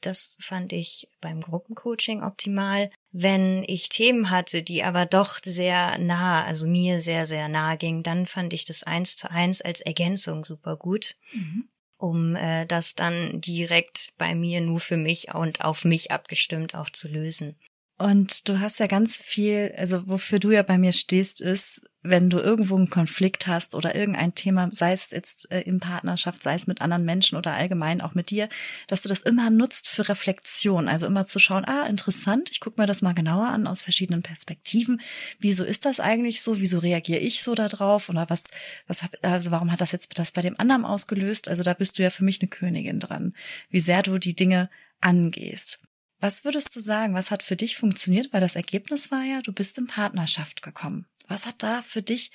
Das 0.08 0.38
fand 0.40 0.72
ich 0.72 1.10
beim 1.20 1.42
Gruppencoaching 1.42 2.24
optimal. 2.24 2.90
Wenn 3.12 3.66
ich 3.68 3.90
Themen 3.90 4.30
hatte, 4.30 4.64
die 4.64 4.82
aber 4.82 5.06
doch 5.06 5.40
sehr 5.44 5.98
nah, 5.98 6.46
also 6.46 6.66
mir 6.66 7.02
sehr, 7.02 7.26
sehr 7.26 7.50
nah 7.50 7.76
gingen, 7.76 8.04
dann 8.04 8.26
fand 8.26 8.54
ich 8.54 8.64
das 8.64 8.84
eins 8.84 9.18
zu 9.18 9.30
eins 9.30 9.62
als 9.62 9.82
Ergänzung 9.82 10.46
super 10.46 10.78
gut. 10.78 11.18
Mhm 11.34 11.68
um 12.00 12.36
äh, 12.36 12.68
das 12.68 12.94
dann 12.94 13.42
direkt 13.42 14.14
bei 14.20 14.36
mir 14.36 14.62
nur 14.62 14.80
für 14.80 14.98
mich 14.98 15.34
und 15.34 15.66
auf 15.66 15.84
mich 15.84 16.12
abgestimmt 16.12 16.76
auch 16.76 16.92
zu 16.92 17.08
lösen. 17.08 17.56
Und 17.98 18.48
du 18.48 18.60
hast 18.60 18.80
ja 18.80 18.86
ganz 18.86 19.18
viel, 19.18 19.74
also 19.76 20.08
wofür 20.08 20.38
du 20.38 20.52
ja 20.52 20.62
bei 20.62 20.78
mir 20.78 20.92
stehst, 20.92 21.42
ist, 21.42 21.82
wenn 22.04 22.30
du 22.30 22.38
irgendwo 22.38 22.76
einen 22.76 22.92
Konflikt 22.92 23.48
hast 23.48 23.74
oder 23.74 23.96
irgendein 23.96 24.36
Thema, 24.36 24.70
sei 24.72 24.94
es 24.94 25.10
jetzt 25.10 25.50
äh, 25.52 25.62
in 25.62 25.80
Partnerschaft, 25.80 26.44
sei 26.44 26.54
es 26.54 26.68
mit 26.68 26.80
anderen 26.80 27.06
Menschen 27.06 27.38
oder 27.40 27.54
allgemein 27.54 28.02
auch 28.02 28.14
mit 28.14 28.30
dir, 28.30 28.50
dass 28.88 29.02
du 29.02 29.10
das 29.10 29.22
immer 29.22 29.50
nutzt 29.50 29.90
für 29.90 30.08
Reflexion. 30.08 30.88
Also 30.88 31.08
immer 31.08 31.26
zu 31.26 31.40
schauen, 31.40 31.66
ah, 31.66 31.88
interessant, 31.88 32.52
ich 32.52 32.60
gucke 32.60 32.80
mir 32.80 32.86
das 32.86 33.02
mal 33.02 33.14
genauer 33.14 33.48
an 33.48 33.66
aus 33.66 33.82
verschiedenen 33.82 34.22
Perspektiven. 34.22 35.02
Wieso 35.40 35.64
ist 35.64 35.86
das 35.86 36.00
eigentlich 36.00 36.42
so? 36.42 36.60
Wieso 36.60 36.78
reagiere 36.78 37.20
ich 37.20 37.42
so 37.42 37.56
darauf? 37.56 38.10
Oder 38.10 38.30
was, 38.30 38.44
was 38.86 39.02
hab, 39.02 39.12
also 39.24 39.50
warum 39.50 39.72
hat 39.72 39.82
das 39.82 39.92
jetzt 39.92 40.18
das 40.20 40.32
bei 40.32 40.44
dem 40.44 40.60
anderen 40.60 40.86
ausgelöst? 40.86 41.50
Also 41.50 41.64
da 41.64 41.74
bist 41.74 41.98
du 41.98 42.04
ja 42.04 42.12
für 42.12 42.24
mich 42.24 42.42
eine 42.42 42.50
Königin 42.50 43.00
dran, 43.00 43.34
wie 43.72 43.80
sehr 43.82 44.04
du 44.04 44.20
die 44.20 44.36
Dinge 44.36 44.70
angehst. 45.02 45.80
Was 46.20 46.44
würdest 46.44 46.76
du 46.76 46.80
sagen, 46.80 47.14
was 47.14 47.30
hat 47.30 47.44
für 47.44 47.56
dich 47.56 47.78
funktioniert? 47.78 48.34
Weil 48.34 48.42
das 48.42 48.56
Ergebnis 48.56 49.12
war 49.12 49.24
ja, 49.24 49.42
du 49.42 49.54
bist 49.54 49.78
in 49.78 49.88
Partnerschaft 49.88 50.62
gekommen. 50.62 51.06
Was 51.28 51.46
hat 51.46 51.62
da 51.62 51.84
für 51.84 52.02
dich 52.02 52.32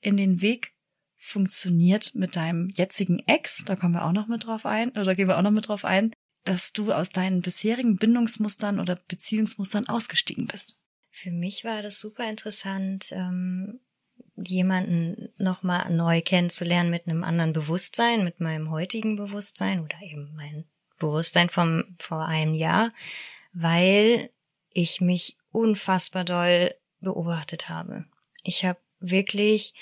in 0.00 0.16
den 0.16 0.40
Weg 0.40 0.72
funktioniert 1.16 2.14
mit 2.14 2.36
deinem 2.36 2.70
jetzigen 2.70 3.18
Ex? 3.26 3.64
Da 3.66 3.76
kommen 3.76 3.94
wir 3.94 4.04
auch 4.04 4.12
noch 4.12 4.28
mit 4.28 4.46
drauf 4.46 4.64
ein, 4.64 4.90
oder 4.90 5.14
gehen 5.14 5.28
wir 5.28 5.36
auch 5.36 5.42
noch 5.42 5.50
mit 5.50 5.68
drauf 5.68 5.84
ein, 5.84 6.12
dass 6.44 6.72
du 6.72 6.92
aus 6.92 7.10
deinen 7.10 7.42
bisherigen 7.42 7.96
Bindungsmustern 7.96 8.80
oder 8.80 8.98
Beziehungsmustern 9.08 9.88
ausgestiegen 9.88 10.46
bist. 10.46 10.78
Für 11.10 11.30
mich 11.30 11.64
war 11.64 11.82
das 11.82 11.98
super 11.98 12.28
interessant, 12.28 13.10
ähm, 13.12 13.80
jemanden 14.36 15.30
nochmal 15.38 15.90
neu 15.90 16.20
kennenzulernen 16.22 16.90
mit 16.90 17.06
einem 17.06 17.24
anderen 17.24 17.52
Bewusstsein, 17.52 18.24
mit 18.24 18.40
meinem 18.40 18.70
heutigen 18.70 19.16
Bewusstsein 19.16 19.80
oder 19.80 19.96
eben 20.02 20.34
mein 20.34 20.64
Bewusstsein 20.98 21.50
vom 21.50 21.96
vor 21.98 22.26
einem 22.26 22.54
Jahr, 22.54 22.92
weil 23.52 24.30
ich 24.72 25.00
mich 25.00 25.36
unfassbar 25.52 26.24
doll 26.24 26.74
beobachtet 27.00 27.68
habe. 27.68 28.04
Ich 28.42 28.64
habe 28.64 28.78
wirklich 29.00 29.74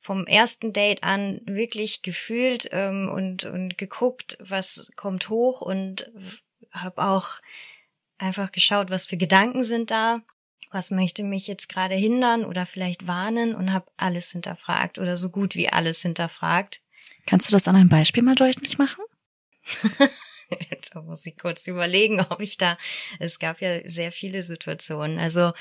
vom 0.00 0.26
ersten 0.26 0.72
Date 0.72 1.02
an 1.02 1.40
wirklich 1.44 2.02
gefühlt 2.02 2.68
ähm, 2.72 3.10
und 3.12 3.44
und 3.44 3.78
geguckt, 3.78 4.36
was 4.40 4.90
kommt 4.96 5.28
hoch 5.28 5.60
und 5.60 6.10
habe 6.72 7.02
auch 7.02 7.40
einfach 8.18 8.50
geschaut, 8.52 8.90
was 8.90 9.06
für 9.06 9.16
Gedanken 9.16 9.62
sind 9.62 9.90
da 9.90 10.22
was 10.72 10.90
möchte 10.90 11.22
mich 11.22 11.46
jetzt 11.46 11.68
gerade 11.68 11.94
hindern 11.94 12.44
oder 12.44 12.66
vielleicht 12.66 13.06
warnen 13.06 13.54
und 13.54 13.72
habe 13.72 13.86
alles 13.96 14.30
hinterfragt 14.30 14.98
oder 14.98 15.16
so 15.16 15.30
gut 15.30 15.54
wie 15.54 15.68
alles 15.68 16.02
hinterfragt. 16.02 16.82
Kannst 17.26 17.48
du 17.48 17.52
das 17.52 17.68
an 17.68 17.76
einem 17.76 17.88
Beispiel 17.88 18.22
mal 18.22 18.34
deutlich 18.34 18.78
machen? 18.78 19.04
Jetzt 20.70 20.94
muss 20.94 21.26
ich 21.26 21.36
kurz 21.36 21.66
überlegen, 21.66 22.20
ob 22.20 22.40
ich 22.40 22.56
da, 22.56 22.78
es 23.18 23.38
gab 23.38 23.60
ja 23.60 23.86
sehr 23.86 24.12
viele 24.12 24.42
Situationen. 24.42 25.18
Also 25.18 25.52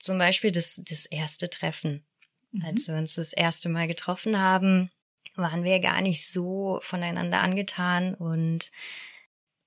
zum 0.00 0.18
Beispiel 0.18 0.52
das, 0.52 0.80
das 0.84 1.06
erste 1.06 1.50
Treffen. 1.50 2.04
Mhm. 2.52 2.64
Als 2.64 2.88
wir 2.88 2.94
uns 2.96 3.14
das 3.14 3.32
erste 3.32 3.68
Mal 3.68 3.88
getroffen 3.88 4.38
haben, 4.38 4.90
waren 5.34 5.64
wir 5.64 5.80
gar 5.80 6.00
nicht 6.00 6.26
so 6.26 6.78
voneinander 6.82 7.40
angetan 7.40 8.14
und 8.14 8.70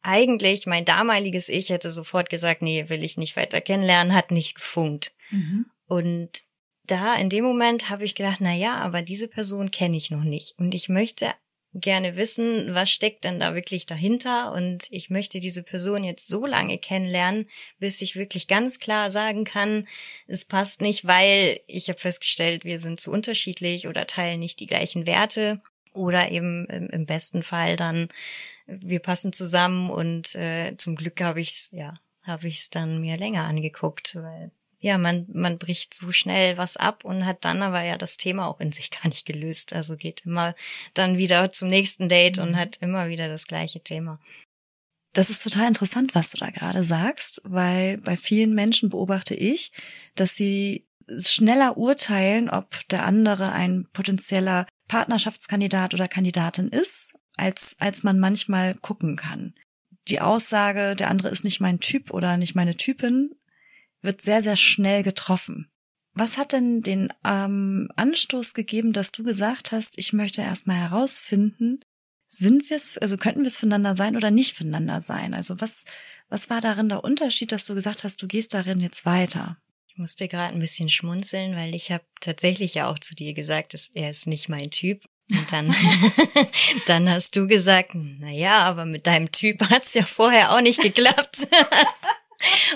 eigentlich 0.01 0.65
mein 0.65 0.85
damaliges 0.85 1.49
Ich 1.49 1.69
hätte 1.69 1.91
sofort 1.91 2.29
gesagt, 2.29 2.61
nee, 2.61 2.87
will 2.89 3.03
ich 3.03 3.17
nicht 3.17 3.35
weiter 3.35 3.61
kennenlernen, 3.61 4.13
hat 4.13 4.31
nicht 4.31 4.55
gefunkt. 4.55 5.13
Mhm. 5.29 5.65
Und 5.87 6.43
da 6.85 7.15
in 7.15 7.29
dem 7.29 7.43
Moment 7.43 7.89
habe 7.89 8.05
ich 8.05 8.15
gedacht, 8.15 8.37
na 8.39 8.53
ja, 8.53 8.77
aber 8.77 9.01
diese 9.01 9.27
Person 9.27 9.71
kenne 9.71 9.97
ich 9.97 10.09
noch 10.09 10.23
nicht 10.23 10.57
und 10.57 10.73
ich 10.73 10.89
möchte 10.89 11.33
gerne 11.73 12.15
wissen, 12.15 12.73
was 12.73 12.89
steckt 12.89 13.23
denn 13.23 13.39
da 13.39 13.53
wirklich 13.53 13.85
dahinter? 13.85 14.51
Und 14.51 14.87
ich 14.89 15.09
möchte 15.09 15.39
diese 15.39 15.63
Person 15.63 16.03
jetzt 16.03 16.27
so 16.27 16.45
lange 16.45 16.77
kennenlernen, 16.77 17.47
bis 17.77 18.01
ich 18.01 18.15
wirklich 18.15 18.47
ganz 18.47 18.79
klar 18.79 19.11
sagen 19.11 19.43
kann, 19.43 19.87
es 20.27 20.45
passt 20.45 20.81
nicht, 20.81 21.05
weil 21.05 21.59
ich 21.67 21.89
habe 21.89 21.99
festgestellt, 21.99 22.65
wir 22.65 22.79
sind 22.79 22.99
zu 22.99 23.11
unterschiedlich 23.11 23.87
oder 23.87 24.07
teilen 24.07 24.39
nicht 24.39 24.59
die 24.59 24.67
gleichen 24.67 25.05
Werte. 25.05 25.61
Oder 25.91 26.31
eben 26.31 26.67
im, 26.67 27.05
besten 27.07 27.41
Fall 27.41 27.75
dann 27.75 28.09
wir 28.67 28.99
passen 28.99 29.33
zusammen 29.33 29.89
und 29.89 30.35
äh, 30.35 30.75
zum 30.77 30.95
Glück 30.95 31.19
habe 31.19 31.41
ich's 31.41 31.71
ja 31.71 31.99
habe 32.23 32.47
ich's 32.47 32.69
dann 32.69 33.01
mir 33.01 33.17
länger 33.17 33.45
angeguckt, 33.45 34.15
weil 34.15 34.51
ja 34.79 34.97
man 34.97 35.25
man 35.31 35.57
bricht 35.57 35.93
so 35.93 36.11
schnell 36.11 36.57
was 36.57 36.77
ab 36.77 37.03
und 37.05 37.25
hat 37.25 37.45
dann 37.45 37.61
aber 37.61 37.81
ja 37.83 37.97
das 37.97 38.17
Thema 38.17 38.47
auch 38.47 38.59
in 38.59 38.71
sich 38.71 38.91
gar 39.01 39.07
nicht 39.07 39.25
gelöst. 39.25 39.73
Also 39.73 39.95
geht 39.95 40.25
immer 40.25 40.55
dann 40.93 41.17
wieder 41.17 41.51
zum 41.51 41.69
nächsten 41.69 42.09
Date 42.09 42.37
mhm. 42.37 42.43
und 42.43 42.57
hat 42.57 42.77
immer 42.77 43.09
wieder 43.09 43.27
das 43.27 43.47
gleiche 43.47 43.81
Thema. 43.81 44.19
Das 45.13 45.29
ist 45.29 45.43
total 45.43 45.67
interessant, 45.67 46.13
was 46.13 46.29
du 46.29 46.37
da 46.37 46.51
gerade 46.51 46.83
sagst, 46.83 47.41
weil 47.43 47.97
bei 47.97 48.15
vielen 48.15 48.53
Menschen 48.53 48.89
beobachte 48.89 49.33
ich, 49.33 49.71
dass 50.15 50.35
sie 50.35 50.85
schneller 51.17 51.77
urteilen, 51.77 52.49
ob 52.49 52.87
der 52.89 53.05
andere 53.05 53.51
ein 53.51 53.87
potenzieller 53.91 54.67
Partnerschaftskandidat 54.87 55.95
oder 55.95 56.07
Kandidatin 56.07 56.69
ist, 56.69 57.13
als, 57.37 57.75
als 57.79 58.03
man 58.03 58.19
manchmal 58.19 58.75
gucken 58.75 59.15
kann. 59.15 59.55
Die 60.07 60.21
Aussage, 60.21 60.95
der 60.95 61.09
andere 61.09 61.29
ist 61.29 61.43
nicht 61.43 61.59
mein 61.59 61.79
Typ 61.79 62.11
oder 62.11 62.37
nicht 62.37 62.55
meine 62.55 62.77
Typin, 62.77 63.35
wird 64.01 64.21
sehr, 64.21 64.41
sehr 64.41 64.55
schnell 64.55 65.03
getroffen. 65.03 65.69
Was 66.13 66.37
hat 66.37 66.51
denn 66.51 66.81
den 66.81 67.13
ähm, 67.23 67.89
Anstoß 67.95 68.53
gegeben, 68.53 68.93
dass 68.93 69.11
du 69.11 69.23
gesagt 69.23 69.71
hast, 69.71 69.97
ich 69.97 70.13
möchte 70.13 70.41
erstmal 70.41 70.77
herausfinden, 70.77 71.79
sind 72.27 72.69
wir 72.69 72.77
es, 72.77 72.97
also 72.97 73.17
könnten 73.17 73.41
wir 73.41 73.47
es 73.47 73.57
voneinander 73.57 73.95
sein 73.95 74.15
oder 74.15 74.31
nicht 74.31 74.55
voneinander 74.55 75.01
sein? 75.01 75.33
Also 75.33 75.61
was, 75.61 75.85
was 76.29 76.49
war 76.49 76.61
darin 76.61 76.89
der 76.89 77.03
Unterschied, 77.03 77.51
dass 77.51 77.65
du 77.65 77.73
gesagt 77.73 78.03
hast, 78.03 78.21
du 78.21 78.27
gehst 78.27 78.53
darin 78.53 78.79
jetzt 78.79 79.05
weiter? 79.05 79.57
Ich 79.87 79.97
musste 79.97 80.27
gerade 80.27 80.53
ein 80.53 80.59
bisschen 80.59 80.89
schmunzeln, 80.89 81.55
weil 81.55 81.73
ich 81.73 81.91
habe 81.91 82.03
tatsächlich 82.21 82.75
ja 82.75 82.89
auch 82.89 82.99
zu 82.99 83.15
dir 83.15 83.33
gesagt, 83.33 83.73
dass 83.73 83.87
er 83.87 84.09
ist 84.09 84.27
nicht 84.27 84.47
mein 84.49 84.69
Typ. 84.71 85.05
Und 85.31 85.51
dann, 85.51 85.75
dann 86.87 87.09
hast 87.09 87.35
du 87.35 87.47
gesagt, 87.47 87.91
na 87.93 88.29
ja, 88.29 88.59
aber 88.59 88.85
mit 88.85 89.07
deinem 89.07 89.31
Typ 89.31 89.61
hat's 89.69 89.93
ja 89.93 90.05
vorher 90.05 90.51
auch 90.53 90.61
nicht 90.61 90.81
geklappt. 90.81 91.37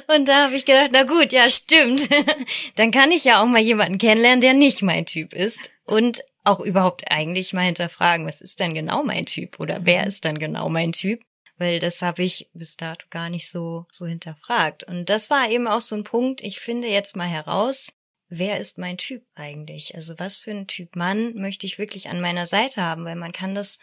Und 0.07 0.27
da 0.27 0.45
habe 0.45 0.55
ich 0.55 0.65
gedacht, 0.65 0.89
na 0.91 1.03
gut, 1.03 1.31
ja, 1.31 1.49
stimmt. 1.49 2.09
Dann 2.75 2.91
kann 2.91 3.11
ich 3.11 3.23
ja 3.23 3.41
auch 3.41 3.45
mal 3.45 3.61
jemanden 3.61 3.97
kennenlernen, 3.97 4.41
der 4.41 4.53
nicht 4.53 4.81
mein 4.81 5.05
Typ 5.05 5.33
ist. 5.33 5.71
Und 5.85 6.23
auch 6.43 6.59
überhaupt 6.59 7.09
eigentlich 7.09 7.53
mal 7.53 7.65
hinterfragen, 7.65 8.27
was 8.27 8.41
ist 8.41 8.59
denn 8.59 8.73
genau 8.73 9.03
mein 9.03 9.25
Typ 9.25 9.59
oder 9.59 9.85
wer 9.85 10.05
ist 10.05 10.25
dann 10.25 10.39
genau 10.39 10.69
mein 10.69 10.91
Typ? 10.91 11.21
Weil 11.57 11.79
das 11.79 12.01
habe 12.01 12.23
ich 12.23 12.49
bis 12.53 12.77
dato 12.77 13.05
gar 13.09 13.29
nicht 13.29 13.49
so, 13.49 13.85
so 13.91 14.05
hinterfragt. 14.05 14.83
Und 14.83 15.09
das 15.09 15.29
war 15.29 15.49
eben 15.49 15.67
auch 15.67 15.81
so 15.81 15.95
ein 15.95 16.03
Punkt, 16.03 16.41
ich 16.41 16.59
finde 16.59 16.87
jetzt 16.87 17.15
mal 17.15 17.27
heraus, 17.27 17.93
wer 18.27 18.57
ist 18.59 18.77
mein 18.77 18.97
Typ 18.97 19.23
eigentlich? 19.35 19.95
Also 19.95 20.17
was 20.17 20.41
für 20.41 20.51
ein 20.51 20.67
Typ 20.67 20.95
Mann 20.95 21.35
möchte 21.35 21.65
ich 21.65 21.77
wirklich 21.77 22.09
an 22.09 22.19
meiner 22.19 22.45
Seite 22.45 22.81
haben? 22.81 23.05
Weil 23.05 23.15
man 23.15 23.31
kann 23.31 23.55
das 23.55 23.79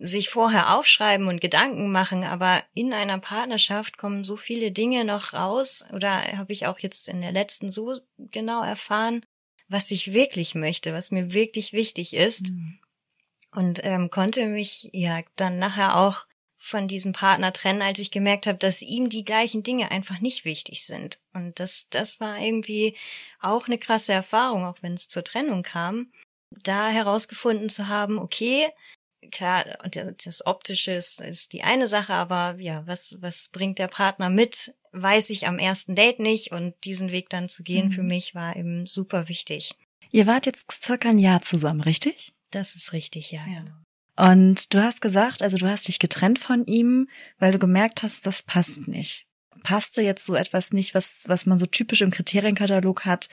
sich 0.00 0.30
vorher 0.30 0.74
aufschreiben 0.74 1.28
und 1.28 1.42
Gedanken 1.42 1.92
machen, 1.92 2.24
aber 2.24 2.64
in 2.74 2.94
einer 2.94 3.18
Partnerschaft 3.18 3.98
kommen 3.98 4.24
so 4.24 4.36
viele 4.36 4.72
Dinge 4.72 5.04
noch 5.04 5.34
raus 5.34 5.84
oder 5.92 6.22
habe 6.38 6.52
ich 6.52 6.66
auch 6.66 6.78
jetzt 6.78 7.08
in 7.08 7.20
der 7.20 7.32
letzten 7.32 7.70
so 7.70 8.00
genau 8.16 8.62
erfahren, 8.64 9.24
was 9.68 9.90
ich 9.90 10.14
wirklich 10.14 10.54
möchte, 10.54 10.94
was 10.94 11.10
mir 11.10 11.34
wirklich 11.34 11.74
wichtig 11.74 12.14
ist. 12.14 12.50
Mhm. 12.50 12.78
Und 13.52 13.80
ähm, 13.84 14.10
konnte 14.10 14.46
mich 14.46 14.88
ja 14.92 15.20
dann 15.36 15.58
nachher 15.58 15.96
auch 15.96 16.26
von 16.56 16.88
diesem 16.88 17.12
Partner 17.12 17.52
trennen, 17.52 17.82
als 17.82 17.98
ich 17.98 18.10
gemerkt 18.10 18.46
habe, 18.46 18.58
dass 18.58 18.82
ihm 18.82 19.08
die 19.08 19.24
gleichen 19.24 19.62
Dinge 19.62 19.90
einfach 19.90 20.20
nicht 20.20 20.44
wichtig 20.44 20.84
sind. 20.84 21.18
Und 21.32 21.58
das, 21.58 21.88
das 21.90 22.20
war 22.20 22.38
irgendwie 22.38 22.96
auch 23.40 23.66
eine 23.66 23.78
krasse 23.78 24.12
Erfahrung, 24.12 24.64
auch 24.64 24.76
wenn 24.82 24.94
es 24.94 25.08
zur 25.08 25.24
Trennung 25.24 25.62
kam, 25.62 26.12
da 26.50 26.88
herausgefunden 26.88 27.70
zu 27.70 27.88
haben, 27.88 28.18
okay, 28.18 28.68
klar, 29.30 29.64
das 30.24 30.46
Optische 30.46 30.92
ist, 30.92 31.20
ist 31.20 31.52
die 31.52 31.62
eine 31.62 31.86
Sache, 31.86 32.12
aber 32.12 32.56
ja, 32.58 32.86
was, 32.86 33.16
was 33.20 33.48
bringt 33.48 33.78
der 33.78 33.88
Partner 33.88 34.30
mit, 34.30 34.74
weiß 34.92 35.30
ich 35.30 35.46
am 35.46 35.58
ersten 35.58 35.94
Date 35.94 36.20
nicht 36.20 36.52
und 36.52 36.74
diesen 36.84 37.10
Weg 37.10 37.28
dann 37.28 37.48
zu 37.48 37.62
gehen 37.62 37.88
mhm. 37.88 37.92
für 37.92 38.02
mich 38.02 38.34
war 38.34 38.56
eben 38.56 38.86
super 38.86 39.28
wichtig. 39.28 39.72
Ihr 40.10 40.26
wart 40.26 40.46
jetzt 40.46 40.70
circa 40.72 41.10
ein 41.10 41.18
Jahr 41.18 41.42
zusammen, 41.42 41.80
richtig? 41.80 42.32
Das 42.50 42.74
ist 42.74 42.92
richtig, 42.92 43.30
ja. 43.30 43.46
ja. 43.46 43.60
Genau. 43.60 43.74
Und 44.16 44.74
du 44.74 44.82
hast 44.82 45.00
gesagt, 45.00 45.42
also 45.42 45.56
du 45.56 45.66
hast 45.66 45.88
dich 45.88 45.98
getrennt 45.98 46.38
von 46.38 46.66
ihm, 46.66 47.08
weil 47.38 47.52
du 47.52 47.58
gemerkt 47.58 48.02
hast, 48.02 48.26
das 48.26 48.42
passt 48.42 48.86
nicht. 48.88 49.26
Passte 49.62 50.02
jetzt 50.02 50.26
so 50.26 50.34
etwas 50.34 50.72
nicht, 50.72 50.94
was, 50.94 51.24
was 51.26 51.46
man 51.46 51.58
so 51.58 51.66
typisch 51.66 52.00
im 52.00 52.10
Kriterienkatalog 52.10 53.04
hat, 53.04 53.28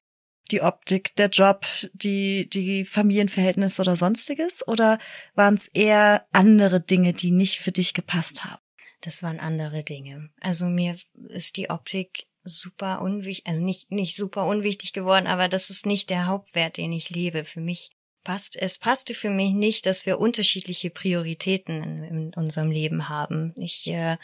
die 0.48 0.62
Optik, 0.62 1.16
der 1.16 1.30
Job, 1.30 1.66
die, 1.94 2.50
die 2.50 2.86
Familienverhältnisse 2.86 3.82
oder 3.82 3.96
sonstiges? 3.96 4.68
Oder 4.68 5.00
waren 5.36 5.56
es 5.56 5.68
eher 5.70 6.26
andere 6.32 6.82
Dinge, 6.82 7.14
die 7.14 7.32
nicht 7.32 7.60
für 7.60 7.72
dich 7.72 7.94
gepasst 7.94 8.46
haben? 8.46 8.62
Das 9.02 9.24
waren 9.24 9.40
andere 9.40 9.84
Dinge. 9.84 10.30
Also 10.42 10.66
mir 10.66 10.96
ist 11.30 11.58
die 11.58 11.70
Optik 11.70 12.28
super 12.44 13.02
unwichtig, 13.02 13.46
also 13.48 13.62
nicht, 13.62 13.92
nicht 13.92 14.16
super 14.16 14.46
unwichtig 14.46 14.94
geworden, 14.94 15.28
aber 15.28 15.48
das 15.48 15.70
ist 15.70 15.86
nicht 15.86 16.10
der 16.10 16.28
Hauptwert, 16.28 16.78
den 16.78 16.92
ich 16.92 17.10
lebe. 17.10 17.44
Für 17.44 17.62
mich 17.62 17.92
passt, 18.24 18.56
es 18.62 18.78
passte 18.78 19.14
für 19.14 19.30
mich 19.30 19.54
nicht, 19.54 19.86
dass 19.86 20.06
wir 20.06 20.20
unterschiedliche 20.20 20.90
Prioritäten 20.90 21.84
in, 21.84 22.04
in 22.04 22.34
unserem 22.34 22.72
Leben 22.72 23.08
haben. 23.10 23.54
Ich 23.58 23.88
äh, 23.88 24.18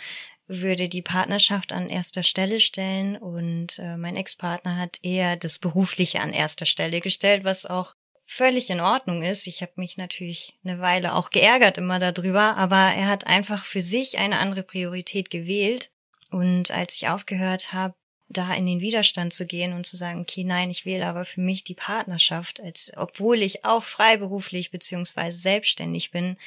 würde 0.47 0.89
die 0.89 1.01
Partnerschaft 1.01 1.71
an 1.71 1.89
erster 1.89 2.23
Stelle 2.23 2.59
stellen 2.59 3.17
und 3.17 3.79
äh, 3.79 3.97
mein 3.97 4.15
Ex-Partner 4.15 4.77
hat 4.77 4.99
eher 5.01 5.37
das 5.37 5.59
Berufliche 5.59 6.19
an 6.19 6.33
erster 6.33 6.65
Stelle 6.65 6.99
gestellt, 6.99 7.43
was 7.43 7.65
auch 7.65 7.95
völlig 8.25 8.69
in 8.69 8.79
Ordnung 8.79 9.23
ist. 9.23 9.47
Ich 9.47 9.61
habe 9.61 9.73
mich 9.75 9.97
natürlich 9.97 10.57
eine 10.63 10.79
Weile 10.79 11.13
auch 11.15 11.29
geärgert 11.29 11.77
immer 11.77 11.99
darüber, 11.99 12.57
aber 12.57 12.93
er 12.93 13.07
hat 13.07 13.27
einfach 13.27 13.65
für 13.65 13.81
sich 13.81 14.17
eine 14.17 14.39
andere 14.39 14.63
Priorität 14.63 15.29
gewählt. 15.29 15.91
Und 16.29 16.71
als 16.71 16.95
ich 16.95 17.07
aufgehört 17.07 17.73
habe, 17.73 17.93
da 18.27 18.53
in 18.53 18.65
den 18.65 18.81
Widerstand 18.81 19.33
zu 19.33 19.45
gehen 19.45 19.73
und 19.73 19.85
zu 19.85 19.95
sagen, 19.95 20.21
okay, 20.21 20.43
nein, 20.43 20.71
ich 20.71 20.85
wähle 20.85 21.05
aber 21.05 21.25
für 21.25 21.41
mich 21.41 21.63
die 21.63 21.75
Partnerschaft, 21.75 22.61
als 22.61 22.91
obwohl 22.95 23.41
ich 23.41 23.63
auch 23.63 23.83
freiberuflich 23.83 24.71
beziehungsweise 24.71 25.37
selbstständig 25.37 26.09
bin, 26.09 26.37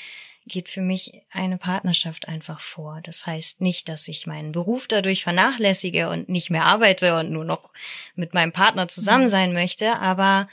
geht 0.47 0.69
für 0.69 0.81
mich 0.81 1.23
eine 1.31 1.59
Partnerschaft 1.59 2.29
einfach 2.29 2.61
vor. 2.61 3.01
Das 3.03 3.27
heißt 3.27 3.61
nicht, 3.61 3.89
dass 3.89 4.09
ich 4.09 4.27
meinen 4.27 4.53
Beruf 4.53 4.87
dadurch 4.87 5.25
vernachlässige 5.25 6.09
und 6.09 6.29
nicht 6.29 6.51
mehr 6.51 6.65
arbeite 6.65 7.19
und 7.19 7.31
nur 7.31 7.45
noch 7.45 7.73
mit 8.15 8.33
meinem 8.33 8.53
Partner 8.53 8.89
zusammen 8.89 9.25
mhm. 9.25 9.31
sein 9.31 9.53
möchte, 9.53 9.97
aber 9.99 10.49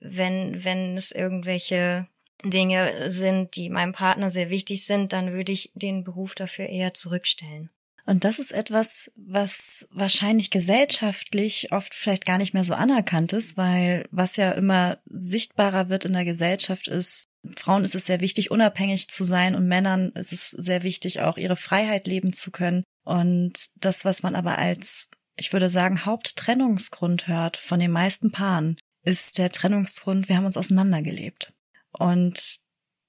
wenn, 0.00 0.64
wenn 0.64 0.96
es 0.96 1.12
irgendwelche 1.12 2.06
Dinge 2.44 3.10
sind, 3.10 3.56
die 3.56 3.70
meinem 3.70 3.92
Partner 3.92 4.30
sehr 4.30 4.50
wichtig 4.50 4.84
sind, 4.84 5.12
dann 5.12 5.32
würde 5.32 5.52
ich 5.52 5.70
den 5.74 6.04
Beruf 6.04 6.34
dafür 6.34 6.66
eher 6.68 6.94
zurückstellen. 6.94 7.70
Und 8.06 8.24
das 8.24 8.38
ist 8.38 8.52
etwas, 8.52 9.10
was 9.16 9.88
wahrscheinlich 9.90 10.50
gesellschaftlich 10.50 11.72
oft 11.72 11.94
vielleicht 11.94 12.26
gar 12.26 12.36
nicht 12.36 12.52
mehr 12.52 12.64
so 12.64 12.74
anerkannt 12.74 13.32
ist, 13.32 13.56
weil 13.56 14.06
was 14.10 14.36
ja 14.36 14.52
immer 14.52 14.98
sichtbarer 15.06 15.88
wird 15.88 16.04
in 16.04 16.12
der 16.12 16.26
Gesellschaft 16.26 16.86
ist, 16.86 17.28
Frauen 17.56 17.84
ist 17.84 17.94
es 17.94 18.06
sehr 18.06 18.20
wichtig, 18.20 18.50
unabhängig 18.50 19.08
zu 19.08 19.24
sein 19.24 19.54
und 19.54 19.66
Männern 19.66 20.10
ist 20.10 20.32
es 20.32 20.50
sehr 20.50 20.82
wichtig, 20.82 21.20
auch 21.20 21.36
ihre 21.36 21.56
Freiheit 21.56 22.06
leben 22.06 22.32
zu 22.32 22.50
können. 22.50 22.84
Und 23.04 23.68
das, 23.76 24.04
was 24.04 24.22
man 24.22 24.34
aber 24.34 24.58
als, 24.58 25.10
ich 25.36 25.52
würde 25.52 25.68
sagen, 25.68 26.04
Haupttrennungsgrund 26.04 27.28
hört 27.28 27.56
von 27.56 27.78
den 27.78 27.90
meisten 27.90 28.32
Paaren, 28.32 28.76
ist 29.02 29.38
der 29.38 29.50
Trennungsgrund, 29.50 30.28
wir 30.28 30.36
haben 30.36 30.46
uns 30.46 30.56
auseinandergelebt. 30.56 31.52
Und 31.92 32.58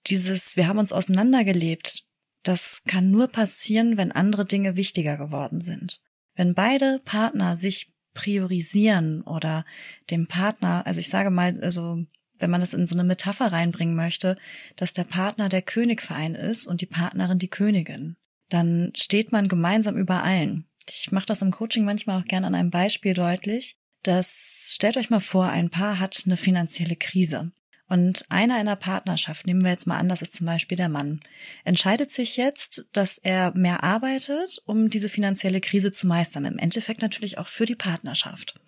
dieses, 0.08 0.56
wir 0.56 0.68
haben 0.68 0.80
uns 0.80 0.92
auseinandergelebt, 0.92 2.06
das 2.44 2.84
kann 2.86 3.10
nur 3.10 3.28
passieren, 3.28 3.98
wenn 3.98 4.12
andere 4.12 4.46
Dinge 4.46 4.76
wichtiger 4.76 5.18
geworden 5.18 5.62
sind. 5.62 6.02
Wenn 6.36 6.54
beide 6.54 7.00
Partner 7.06 7.58
sich 7.58 7.88
priorisieren 8.14 9.22
oder 9.22 9.66
dem 10.10 10.28
Partner, 10.28 10.86
also 10.86 11.00
ich 11.00 11.10
sage 11.10 11.32
mal, 11.32 11.60
also 11.62 12.06
wenn 12.40 12.50
man 12.50 12.62
das 12.62 12.74
in 12.74 12.88
so 12.88 12.96
eine 12.96 13.04
Metapher 13.04 13.52
reinbringen 13.52 13.96
möchte, 13.96 14.38
dass 14.76 14.94
der 14.94 15.04
Partner 15.04 15.50
der 15.50 15.62
König 15.62 16.02
für 16.02 16.36
ist 16.36 16.68
und 16.68 16.82
die 16.82 16.86
Partnerin 16.86 17.40
die 17.40 17.50
Königin, 17.50 18.16
dann 18.50 18.92
steht 18.96 19.32
man 19.32 19.48
gemeinsam 19.48 19.98
über 19.98 20.24
allen. 20.24 20.66
Ich 20.90 21.12
mache 21.12 21.26
das 21.26 21.42
im 21.42 21.52
Coaching 21.52 21.86
manchmal 21.86 22.22
auch 22.22 22.26
gerne 22.26 22.48
an 22.48 22.56
einem 22.56 22.70
Beispiel 22.70 23.14
deutlich. 23.14 23.78
Das 24.04 24.70
stellt 24.72 24.98
euch 24.98 25.10
mal 25.10 25.20
vor, 25.20 25.50
ein 25.50 25.70
Paar 25.70 26.00
hat 26.00 26.24
eine 26.26 26.38
finanzielle 26.38 26.96
Krise. 26.96 27.52
Und 27.88 28.26
einer 28.30 28.60
in 28.60 28.66
der 28.66 28.76
Partnerschaft, 28.76 29.46
nehmen 29.46 29.64
wir 29.64 29.72
jetzt 29.72 29.86
mal 29.86 29.98
an, 29.98 30.10
das 30.10 30.24
ist 30.24 30.36
zum 30.36 30.48
Beispiel 30.48 30.76
der 30.76 30.90
Mann, 30.90 31.20
entscheidet 31.64 32.12
sich 32.12 32.36
jetzt, 32.36 32.88
dass 32.94 33.20
er 33.20 33.56
mehr 33.56 33.84
arbeitet, 33.84 34.62
um 34.66 34.90
diese 34.90 35.10
finanzielle 35.10 35.62
Krise 35.62 35.92
zu 35.92 36.08
meistern. 36.08 36.46
Im 36.46 36.58
Endeffekt 36.58 37.02
natürlich 37.02 37.38
auch 37.38 37.48
für 37.48 37.66
die 37.66 37.76
Partnerschaft. 37.76 38.60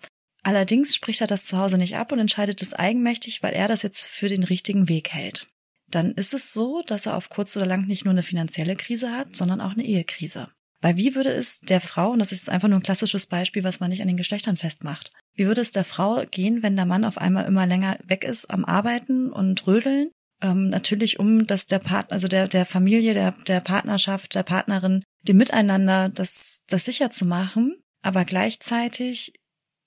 Allerdings 0.48 0.96
spricht 0.96 1.20
er 1.20 1.26
das 1.26 1.44
zu 1.44 1.58
Hause 1.58 1.76
nicht 1.76 1.96
ab 1.96 2.10
und 2.10 2.20
entscheidet 2.20 2.62
es 2.62 2.72
eigenmächtig, 2.72 3.42
weil 3.42 3.52
er 3.52 3.68
das 3.68 3.82
jetzt 3.82 4.00
für 4.00 4.30
den 4.30 4.44
richtigen 4.44 4.88
Weg 4.88 5.10
hält. 5.10 5.46
Dann 5.90 6.12
ist 6.12 6.32
es 6.32 6.54
so, 6.54 6.80
dass 6.86 7.04
er 7.04 7.18
auf 7.18 7.28
kurz 7.28 7.54
oder 7.54 7.66
lang 7.66 7.86
nicht 7.86 8.06
nur 8.06 8.12
eine 8.12 8.22
finanzielle 8.22 8.74
Krise 8.74 9.12
hat, 9.12 9.36
sondern 9.36 9.60
auch 9.60 9.72
eine 9.72 9.84
Ehekrise. 9.84 10.48
Weil 10.80 10.96
wie 10.96 11.14
würde 11.14 11.32
es 11.32 11.60
der 11.60 11.82
Frau, 11.82 12.12
und 12.12 12.18
das 12.18 12.32
ist 12.32 12.48
einfach 12.48 12.68
nur 12.68 12.78
ein 12.78 12.82
klassisches 12.82 13.26
Beispiel, 13.26 13.62
was 13.62 13.78
man 13.78 13.90
nicht 13.90 14.00
an 14.00 14.08
den 14.08 14.16
Geschlechtern 14.16 14.56
festmacht, 14.56 15.10
wie 15.34 15.44
würde 15.44 15.60
es 15.60 15.70
der 15.70 15.84
Frau 15.84 16.24
gehen, 16.30 16.62
wenn 16.62 16.76
der 16.76 16.86
Mann 16.86 17.04
auf 17.04 17.18
einmal 17.18 17.44
immer 17.44 17.66
länger 17.66 17.98
weg 18.06 18.24
ist 18.24 18.48
am 18.50 18.64
Arbeiten 18.64 19.30
und 19.30 19.66
Rödeln? 19.66 20.12
Ähm, 20.40 20.70
natürlich 20.70 21.18
um, 21.18 21.46
dass 21.46 21.66
der 21.66 21.80
Partner, 21.80 22.12
also 22.12 22.26
der, 22.26 22.48
der 22.48 22.64
Familie, 22.64 23.12
der, 23.12 23.32
der 23.46 23.60
Partnerschaft, 23.60 24.34
der 24.34 24.44
Partnerin, 24.44 25.04
dem 25.24 25.36
Miteinander 25.36 26.08
das, 26.08 26.62
das 26.68 26.86
sicher 26.86 27.10
zu 27.10 27.26
machen. 27.26 27.76
Aber 28.00 28.24
gleichzeitig 28.24 29.34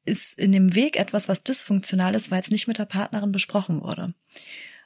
ist 0.06 0.38
in 0.38 0.52
dem 0.52 0.76
Weg 0.76 0.98
etwas, 0.98 1.30
was 1.30 1.44
dysfunktional 1.44 2.16
ist, 2.16 2.32
weil 2.32 2.42
es 2.42 2.52
nicht 2.52 2.68
mit 2.68 2.78
der 2.78 2.86
Partnerin 2.86 3.32
besprochen 3.32 3.82
wurde. 3.82 4.14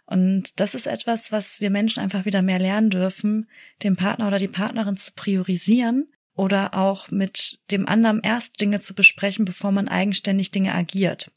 Und 0.06 0.60
das 0.60 0.76
ist 0.76 0.86
etwas, 0.86 1.32
was 1.32 1.62
wir 1.62 1.70
Menschen 1.70 2.02
einfach 2.02 2.26
wieder 2.26 2.42
mehr 2.42 2.60
lernen 2.60 2.90
dürfen, 2.90 3.50
den 3.82 3.96
Partner 3.96 4.28
oder 4.28 4.38
die 4.38 4.48
Partnerin 4.48 4.98
zu 4.98 5.14
priorisieren 5.14 6.08
oder 6.36 6.76
auch 6.76 7.10
mit 7.10 7.60
dem 7.72 7.88
anderen 7.88 8.22
erst 8.22 8.60
Dinge 8.62 8.80
zu 8.80 8.94
besprechen, 8.94 9.46
bevor 9.46 9.72
man 9.72 9.88
eigenständig 9.88 10.52
Dinge 10.52 10.76
agiert. 10.76 11.32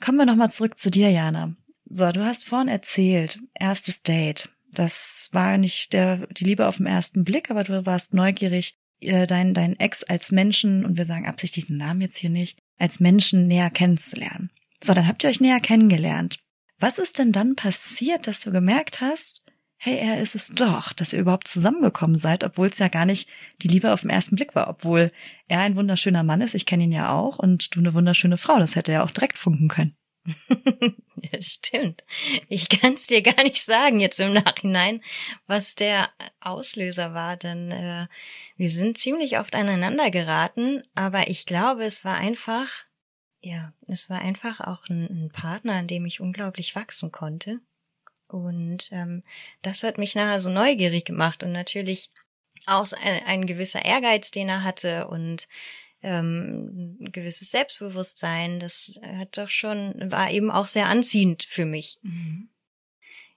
Kommen 0.00 0.18
wir 0.18 0.26
nochmal 0.26 0.50
zurück 0.50 0.76
zu 0.76 0.90
dir, 0.90 1.10
Jana. 1.10 1.56
So, 1.86 2.10
du 2.10 2.24
hast 2.24 2.44
vorhin 2.44 2.68
erzählt, 2.68 3.38
erstes 3.54 4.02
Date. 4.02 4.50
Das 4.70 5.28
war 5.32 5.56
nicht 5.56 5.92
der, 5.92 6.26
die 6.26 6.44
Liebe 6.44 6.66
auf 6.66 6.78
den 6.78 6.86
ersten 6.86 7.24
Blick, 7.24 7.50
aber 7.50 7.64
du 7.64 7.86
warst 7.86 8.12
neugierig, 8.12 8.76
äh, 9.00 9.26
dein, 9.26 9.54
dein 9.54 9.78
Ex 9.78 10.02
als 10.02 10.32
Menschen, 10.32 10.84
und 10.84 10.96
wir 10.96 11.04
sagen 11.04 11.26
absichtlich 11.26 11.66
den 11.66 11.76
Namen 11.76 12.00
jetzt 12.00 12.16
hier 12.16 12.30
nicht, 12.30 12.58
als 12.78 13.00
Menschen 13.00 13.46
näher 13.46 13.70
kennenzulernen. 13.70 14.50
So, 14.82 14.94
dann 14.94 15.06
habt 15.06 15.24
ihr 15.24 15.30
euch 15.30 15.40
näher 15.40 15.60
kennengelernt. 15.60 16.38
Was 16.78 16.98
ist 16.98 17.18
denn 17.18 17.32
dann 17.32 17.56
passiert, 17.56 18.26
dass 18.26 18.40
du 18.40 18.50
gemerkt 18.50 19.00
hast, 19.00 19.44
hey, 19.78 19.98
er 19.98 20.20
ist 20.20 20.34
es 20.34 20.48
doch, 20.48 20.92
dass 20.92 21.12
ihr 21.12 21.20
überhaupt 21.20 21.48
zusammengekommen 21.48 22.18
seid, 22.18 22.42
obwohl 22.42 22.68
es 22.68 22.78
ja 22.78 22.88
gar 22.88 23.04
nicht 23.04 23.28
die 23.62 23.68
Liebe 23.68 23.92
auf 23.92 24.00
den 24.00 24.10
ersten 24.10 24.36
Blick 24.36 24.54
war, 24.54 24.68
obwohl 24.68 25.12
er 25.46 25.60
ein 25.60 25.76
wunderschöner 25.76 26.22
Mann 26.22 26.40
ist, 26.40 26.54
ich 26.54 26.66
kenne 26.66 26.84
ihn 26.84 26.92
ja 26.92 27.12
auch, 27.12 27.38
und 27.38 27.74
du 27.74 27.80
eine 27.80 27.94
wunderschöne 27.94 28.38
Frau, 28.38 28.58
das 28.58 28.76
hätte 28.76 28.92
ja 28.92 29.04
auch 29.04 29.10
direkt 29.10 29.38
funken 29.38 29.68
können. 29.68 29.94
ja, 30.48 31.42
stimmt. 31.42 32.02
Ich 32.48 32.68
kann 32.68 32.94
es 32.94 33.06
dir 33.06 33.22
gar 33.22 33.42
nicht 33.42 33.62
sagen 33.62 34.00
jetzt 34.00 34.20
im 34.20 34.32
Nachhinein, 34.32 35.02
was 35.46 35.74
der 35.74 36.10
Auslöser 36.40 37.12
war, 37.12 37.36
denn 37.36 37.70
äh, 37.70 38.06
wir 38.56 38.68
sind 38.68 38.98
ziemlich 38.98 39.38
oft 39.38 39.54
aneinander 39.54 40.10
geraten, 40.10 40.82
aber 40.94 41.28
ich 41.28 41.46
glaube, 41.46 41.84
es 41.84 42.04
war 42.04 42.16
einfach, 42.16 42.68
ja, 43.40 43.72
es 43.86 44.08
war 44.08 44.20
einfach 44.20 44.60
auch 44.60 44.88
ein, 44.88 45.04
ein 45.04 45.30
Partner, 45.30 45.74
an 45.74 45.86
dem 45.86 46.06
ich 46.06 46.20
unglaublich 46.20 46.74
wachsen 46.74 47.12
konnte. 47.12 47.60
Und 48.28 48.90
ähm, 48.92 49.22
das 49.62 49.82
hat 49.82 49.98
mich 49.98 50.14
nachher 50.14 50.40
so 50.40 50.50
neugierig 50.50 51.04
gemacht 51.04 51.42
und 51.42 51.52
natürlich 51.52 52.10
auch 52.66 52.90
ein, 52.92 53.22
ein 53.26 53.46
gewisser 53.46 53.84
Ehrgeiz, 53.84 54.30
den 54.30 54.48
er 54.48 54.64
hatte 54.64 55.06
und 55.08 55.46
ähm, 56.04 56.98
ein 57.00 57.12
gewisses 57.12 57.50
Selbstbewusstsein. 57.50 58.60
Das 58.60 59.00
hat 59.02 59.38
doch 59.38 59.48
schon, 59.48 60.10
war 60.10 60.30
eben 60.30 60.50
auch 60.50 60.66
sehr 60.66 60.86
anziehend 60.86 61.42
für 61.42 61.64
mich. 61.64 61.98
Mhm. 62.02 62.50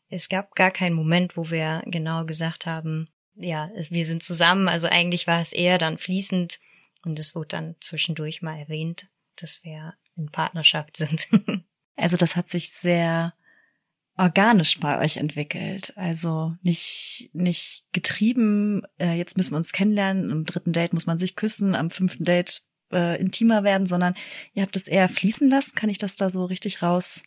Es 0.10 0.30
gab 0.30 0.56
gar 0.56 0.72
keinen 0.72 0.96
Moment, 0.96 1.36
wo 1.36 1.50
wir 1.50 1.82
genau 1.86 2.26
gesagt 2.26 2.66
haben, 2.66 3.10
ja, 3.36 3.70
wir 3.90 4.06
sind 4.06 4.24
zusammen. 4.24 4.68
Also 4.68 4.88
eigentlich 4.88 5.28
war 5.28 5.42
es 5.42 5.54
eher 5.54 5.78
dann 5.78 5.98
fließend 5.98 6.60
und 7.04 7.20
es 7.20 7.36
wurde 7.36 7.50
dann 7.50 7.76
zwischendurch 7.80 8.42
mal 8.42 8.58
erwähnt, 8.58 9.08
dass 9.36 9.64
wir 9.64 9.94
in 10.16 10.32
Partnerschaft 10.32 10.98
sind. 10.98 11.28
also 11.96 12.18
das 12.18 12.36
hat 12.36 12.50
sich 12.50 12.72
sehr 12.72 13.34
organisch 14.18 14.80
bei 14.80 15.00
euch 15.00 15.18
entwickelt. 15.18 15.94
Also 15.96 16.56
nicht, 16.62 17.30
nicht 17.34 17.86
getrieben, 17.94 18.82
äh, 19.00 19.14
jetzt 19.14 19.38
müssen 19.38 19.52
wir 19.52 19.58
uns 19.58 19.72
kennenlernen, 19.72 20.32
am 20.32 20.46
dritten 20.46 20.74
Date 20.74 20.94
muss 20.94 21.06
man 21.06 21.20
sich 21.20 21.36
küssen, 21.36 21.76
am 21.76 21.92
fünften 21.92 22.24
Date 22.24 22.64
äh, 22.92 23.20
intimer 23.20 23.64
werden, 23.64 23.86
sondern 23.88 24.16
ihr 24.54 24.64
habt 24.64 24.76
es 24.76 24.88
eher 24.88 25.08
fließen 25.08 25.50
lassen. 25.50 25.76
Kann 25.76 25.90
ich 25.90 26.00
das 26.00 26.16
da 26.16 26.30
so 26.30 26.46
richtig 26.46 26.82
raus 26.82 27.24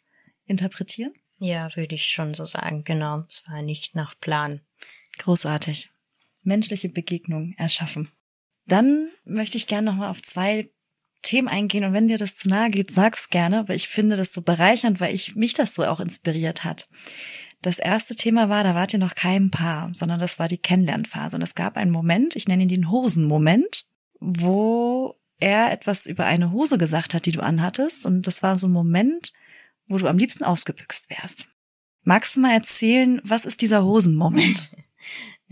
interpretieren? 0.47 1.13
Ja, 1.39 1.75
würde 1.77 1.95
ich 1.95 2.07
schon 2.07 2.35
so 2.35 2.45
sagen, 2.45 2.85
genau. 2.85 3.25
Es 3.29 3.45
war 3.49 3.63
nicht 3.63 3.95
nach 3.95 4.19
Plan. 4.19 4.61
Großartig 5.19 5.91
menschliche 6.43 6.89
Begegnung 6.89 7.55
erschaffen. 7.57 8.11
Dann 8.67 9.11
möchte 9.25 9.57
ich 9.57 9.67
gerne 9.67 9.91
nochmal 9.91 10.11
auf 10.11 10.23
zwei 10.23 10.71
Themen 11.23 11.49
eingehen 11.49 11.85
und 11.85 11.93
wenn 11.93 12.09
dir 12.09 12.19
das 12.19 12.37
zu 12.37 12.49
nahe 12.49 12.71
geht, 12.71 12.91
sag's 12.91 13.29
gerne, 13.29 13.69
weil 13.69 13.77
ich 13.77 13.89
finde 13.89 14.17
das 14.17 14.33
so 14.33 14.43
bereichernd, 14.43 15.01
weil 15.01 15.15
ich 15.15 15.37
mich 15.37 15.55
das 15.55 15.75
so 15.75 15.85
auch 15.85 16.01
inspiriert 16.01 16.65
hat. 16.65 16.89
Das 17.63 17.79
erste 17.79 18.17
Thema 18.17 18.49
war, 18.49 18.65
da 18.65 18.75
wart 18.75 18.93
ihr 18.95 18.99
noch 18.99 19.15
kein 19.15 19.51
Paar, 19.51 19.91
sondern 19.93 20.19
das 20.19 20.39
war 20.39 20.49
die 20.49 20.59
Kennenlernphase 20.59 21.37
und 21.37 21.43
es 21.43 21.55
gab 21.55 21.77
einen 21.77 21.91
Moment, 21.91 22.37
ich 22.37 22.49
nenne 22.49 22.63
ihn 22.63 22.69
den 22.69 22.91
Hosenmoment, 22.91 23.87
wo 24.19 25.17
er 25.39 25.71
etwas 25.73 26.07
über 26.07 26.25
eine 26.25 26.53
Hose 26.53 26.79
gesagt 26.79 27.13
hat, 27.13 27.27
die 27.27 27.33
du 27.33 27.41
anhattest 27.41 28.07
und 28.07 28.27
das 28.27 28.43
war 28.43 28.59
so 28.59 28.69
ein 28.69 28.73
Moment, 28.73 29.33
wo 29.89 29.99
du 29.99 30.07
am 30.07 30.19
liebsten 30.19 30.45
ausgebüxt 30.45 31.11
wärst. 31.11 31.49
Magst 32.03 32.37
du 32.37 32.41
mal 32.41 32.53
erzählen, 32.53 33.21
was 33.25 33.45
ist 33.45 33.61
dieser 33.61 33.85
Hosenmoment? 33.85 34.71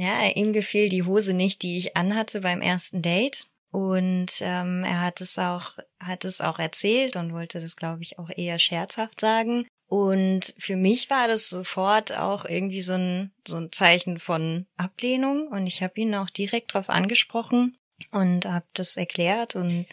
Ja, 0.00 0.28
ihm 0.28 0.52
gefiel 0.52 0.88
die 0.88 1.02
Hose 1.02 1.34
nicht, 1.34 1.62
die 1.62 1.76
ich 1.76 1.96
anhatte 1.96 2.40
beim 2.40 2.60
ersten 2.60 3.02
Date. 3.02 3.48
Und 3.70 4.40
ähm, 4.40 4.84
er 4.84 5.02
hat 5.02 5.20
es 5.20 5.38
auch, 5.38 5.78
hat 6.00 6.24
es 6.24 6.40
auch 6.40 6.58
erzählt 6.58 7.16
und 7.16 7.32
wollte 7.32 7.60
das, 7.60 7.76
glaube 7.76 8.02
ich, 8.02 8.18
auch 8.18 8.30
eher 8.34 8.58
scherzhaft 8.58 9.20
sagen. 9.20 9.66
Und 9.86 10.54
für 10.58 10.76
mich 10.76 11.08
war 11.10 11.28
das 11.28 11.48
sofort 11.48 12.16
auch 12.16 12.44
irgendwie 12.44 12.82
so 12.82 12.94
ein, 12.94 13.32
so 13.46 13.56
ein 13.56 13.72
Zeichen 13.72 14.18
von 14.18 14.66
Ablehnung. 14.76 15.48
Und 15.48 15.66
ich 15.66 15.82
habe 15.82 16.00
ihn 16.00 16.14
auch 16.14 16.30
direkt 16.30 16.74
darauf 16.74 16.88
angesprochen 16.88 17.76
und 18.10 18.46
habe 18.46 18.66
das 18.74 18.96
erklärt 18.96 19.56
und 19.56 19.86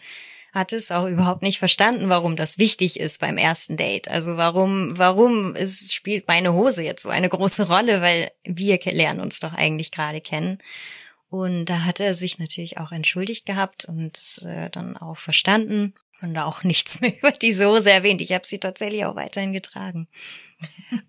hat 0.56 0.72
es 0.72 0.90
auch 0.90 1.06
überhaupt 1.06 1.42
nicht 1.42 1.58
verstanden, 1.58 2.08
warum 2.08 2.34
das 2.34 2.58
wichtig 2.58 2.98
ist 2.98 3.20
beim 3.20 3.36
ersten 3.36 3.76
Date. 3.76 4.08
Also 4.08 4.38
warum, 4.38 4.96
warum 4.96 5.54
ist, 5.54 5.92
spielt 5.94 6.28
meine 6.28 6.54
Hose 6.54 6.82
jetzt 6.82 7.02
so 7.02 7.10
eine 7.10 7.28
große 7.28 7.68
Rolle, 7.68 8.00
weil 8.00 8.30
wir 8.42 8.78
lernen 8.84 9.20
uns 9.20 9.38
doch 9.38 9.52
eigentlich 9.52 9.92
gerade 9.92 10.22
kennen. 10.22 10.58
Und 11.28 11.66
da 11.66 11.84
hat 11.84 12.00
er 12.00 12.14
sich 12.14 12.38
natürlich 12.38 12.78
auch 12.78 12.92
entschuldigt 12.92 13.46
gehabt 13.46 13.84
und 13.86 14.40
äh, 14.44 14.70
dann 14.70 14.96
auch 14.96 15.16
verstanden 15.16 15.94
und 16.22 16.36
auch 16.38 16.62
nichts 16.64 17.00
mehr 17.00 17.16
über 17.18 17.32
diese 17.32 17.66
Hose 17.66 17.90
erwähnt. 17.90 18.20
Ich 18.20 18.32
habe 18.32 18.46
sie 18.46 18.58
tatsächlich 18.58 19.04
auch 19.04 19.16
weiterhin 19.16 19.52
getragen. 19.52 20.08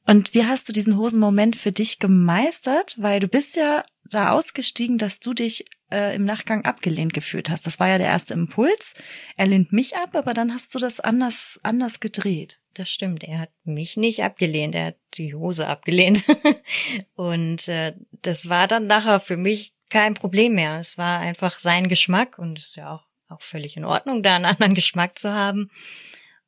Und 0.06 0.34
wie 0.34 0.46
hast 0.46 0.68
du 0.68 0.74
diesen 0.74 0.98
Hosenmoment 0.98 1.56
für 1.56 1.72
dich 1.72 2.00
gemeistert? 2.00 2.96
Weil 2.98 3.20
du 3.20 3.28
bist 3.28 3.56
ja 3.56 3.86
da 4.10 4.32
ausgestiegen, 4.32 4.98
dass 4.98 5.20
du 5.20 5.34
dich 5.34 5.66
äh, 5.92 6.16
im 6.16 6.26
Nachgang 6.26 6.66
abgelehnt 6.66 7.14
gefühlt 7.14 7.50
hast. 7.50 7.66
Das 7.66 7.80
war 7.80 7.88
ja 7.88 7.98
der 7.98 8.08
erste 8.08 8.34
Impuls. 8.34 8.94
Er 9.36 9.48
lehnt 9.48 9.72
mich 9.72 9.96
ab, 9.96 10.16
aber 10.16 10.34
dann 10.34 10.54
hast 10.54 10.76
du 10.76 10.80
das 10.80 11.00
anders, 11.00 11.60
anders 11.64 12.00
gedreht. 12.00 12.60
Das 12.74 12.90
stimmt. 12.90 13.24
Er 13.24 13.40
hat 13.40 13.52
mich 13.64 13.98
nicht 13.98 14.24
abgelehnt. 14.24 14.76
Er 14.76 14.88
hat 14.88 14.98
die 15.16 15.34
Hose 15.34 15.68
abgelehnt. 15.68 16.24
und 17.16 17.68
äh, 17.68 17.94
das 18.22 18.50
war 18.50 18.68
dann 18.68 18.88
nachher 18.88 19.20
für 19.20 19.38
mich 19.38 19.74
kein 19.90 20.14
Problem 20.14 20.56
mehr. 20.56 20.78
Es 20.78 20.98
war 20.98 21.20
einfach 21.20 21.60
sein 21.60 21.88
Geschmack 21.88 22.38
und 22.40 22.60
es 22.60 22.70
ist 22.70 22.76
ja 22.78 22.94
auch, 22.94 23.04
auch 23.30 23.42
völlig 23.42 23.78
in 23.78 23.86
Ordnung, 23.86 24.24
da 24.24 24.36
einen 24.36 24.46
anderen 24.46 24.74
Geschmack 24.74 25.18
zu 25.18 25.34
haben. 25.34 25.70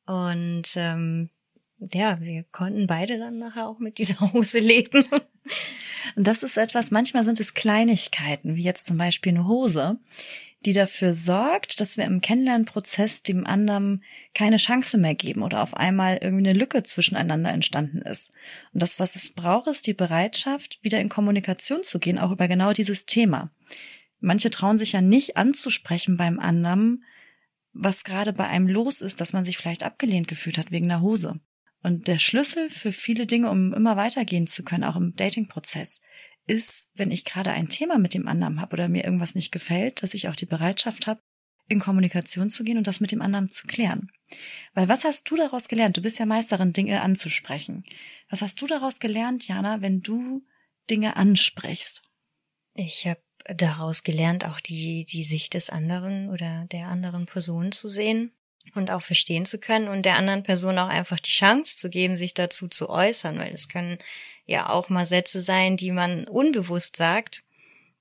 Und 0.06 0.68
ähm, 0.76 1.30
ja, 1.92 2.20
wir 2.20 2.44
konnten 2.50 2.86
beide 2.86 3.18
dann 3.18 3.38
nachher 3.38 3.68
auch 3.68 3.78
mit 3.78 3.98
dieser 3.98 4.20
Hose 4.32 4.58
leben. 4.58 5.04
Und 6.16 6.26
das 6.26 6.42
ist 6.42 6.56
etwas, 6.56 6.90
manchmal 6.90 7.24
sind 7.24 7.40
es 7.40 7.54
Kleinigkeiten, 7.54 8.56
wie 8.56 8.62
jetzt 8.62 8.86
zum 8.86 8.96
Beispiel 8.96 9.32
eine 9.32 9.46
Hose, 9.46 9.98
die 10.66 10.72
dafür 10.74 11.14
sorgt, 11.14 11.80
dass 11.80 11.96
wir 11.96 12.04
im 12.04 12.20
Kennenlernprozess 12.20 13.22
dem 13.22 13.46
anderen 13.46 14.04
keine 14.34 14.58
Chance 14.58 14.98
mehr 14.98 15.14
geben 15.14 15.42
oder 15.42 15.62
auf 15.62 15.74
einmal 15.74 16.18
irgendwie 16.20 16.48
eine 16.48 16.58
Lücke 16.58 16.82
zwischeneinander 16.82 17.50
entstanden 17.50 18.02
ist. 18.02 18.30
Und 18.72 18.82
das, 18.82 19.00
was 19.00 19.16
es 19.16 19.32
braucht, 19.32 19.68
ist 19.68 19.86
die 19.86 19.94
Bereitschaft, 19.94 20.78
wieder 20.82 21.00
in 21.00 21.08
Kommunikation 21.08 21.82
zu 21.82 21.98
gehen, 21.98 22.18
auch 22.18 22.30
über 22.30 22.46
genau 22.46 22.72
dieses 22.72 23.06
Thema. 23.06 23.50
Manche 24.20 24.50
trauen 24.50 24.76
sich 24.76 24.92
ja 24.92 25.00
nicht 25.00 25.38
anzusprechen 25.38 26.18
beim 26.18 26.38
anderen, 26.38 27.04
was 27.72 28.04
gerade 28.04 28.32
bei 28.34 28.46
einem 28.46 28.68
los 28.68 29.00
ist, 29.00 29.20
dass 29.20 29.32
man 29.32 29.44
sich 29.44 29.56
vielleicht 29.56 29.82
abgelehnt 29.82 30.28
gefühlt 30.28 30.58
hat 30.58 30.70
wegen 30.70 30.90
einer 30.90 31.00
Hose. 31.00 31.40
Und 31.82 32.08
der 32.08 32.18
Schlüssel 32.18 32.68
für 32.68 32.92
viele 32.92 33.26
Dinge, 33.26 33.50
um 33.50 33.72
immer 33.72 33.96
weitergehen 33.96 34.46
zu 34.46 34.62
können, 34.62 34.84
auch 34.84 34.96
im 34.96 35.16
Dating-Prozess, 35.16 36.02
ist, 36.50 36.88
wenn 36.94 37.12
ich 37.12 37.24
gerade 37.24 37.52
ein 37.52 37.68
Thema 37.68 37.98
mit 37.98 38.12
dem 38.12 38.26
anderen 38.26 38.60
habe 38.60 38.74
oder 38.74 38.88
mir 38.88 39.04
irgendwas 39.04 39.36
nicht 39.36 39.52
gefällt, 39.52 40.02
dass 40.02 40.14
ich 40.14 40.28
auch 40.28 40.36
die 40.36 40.46
Bereitschaft 40.46 41.06
habe, 41.06 41.20
in 41.68 41.78
Kommunikation 41.78 42.50
zu 42.50 42.64
gehen 42.64 42.76
und 42.76 42.88
das 42.88 42.98
mit 42.98 43.12
dem 43.12 43.22
anderen 43.22 43.48
zu 43.48 43.68
klären. 43.68 44.10
Weil 44.74 44.88
was 44.88 45.04
hast 45.04 45.30
du 45.30 45.36
daraus 45.36 45.68
gelernt? 45.68 45.96
Du 45.96 46.02
bist 46.02 46.18
ja 46.18 46.26
Meisterin, 46.26 46.72
Dinge 46.72 47.00
anzusprechen. 47.00 47.84
Was 48.28 48.42
hast 48.42 48.60
du 48.60 48.66
daraus 48.66 48.98
gelernt, 48.98 49.46
Jana, 49.46 49.80
wenn 49.80 50.00
du 50.00 50.44
Dinge 50.90 51.14
ansprichst? 51.14 52.02
Ich 52.74 53.06
habe 53.06 53.22
daraus 53.44 54.02
gelernt, 54.02 54.44
auch 54.44 54.58
die, 54.60 55.04
die 55.04 55.22
Sicht 55.22 55.54
des 55.54 55.70
anderen 55.70 56.28
oder 56.28 56.66
der 56.72 56.88
anderen 56.88 57.26
Person 57.26 57.70
zu 57.70 57.86
sehen 57.86 58.32
und 58.74 58.90
auch 58.90 59.02
verstehen 59.02 59.46
zu 59.46 59.58
können 59.58 59.88
und 59.88 60.04
der 60.04 60.16
anderen 60.16 60.42
Person 60.42 60.78
auch 60.78 60.88
einfach 60.88 61.20
die 61.20 61.30
Chance 61.30 61.76
zu 61.76 61.88
geben, 61.88 62.16
sich 62.16 62.34
dazu 62.34 62.66
zu 62.66 62.90
äußern, 62.90 63.38
weil 63.38 63.54
es 63.54 63.68
können 63.68 63.98
ja 64.50 64.68
auch 64.68 64.88
mal 64.88 65.06
Sätze 65.06 65.40
sein, 65.40 65.76
die 65.76 65.92
man 65.92 66.26
unbewusst 66.26 66.96
sagt 66.96 67.44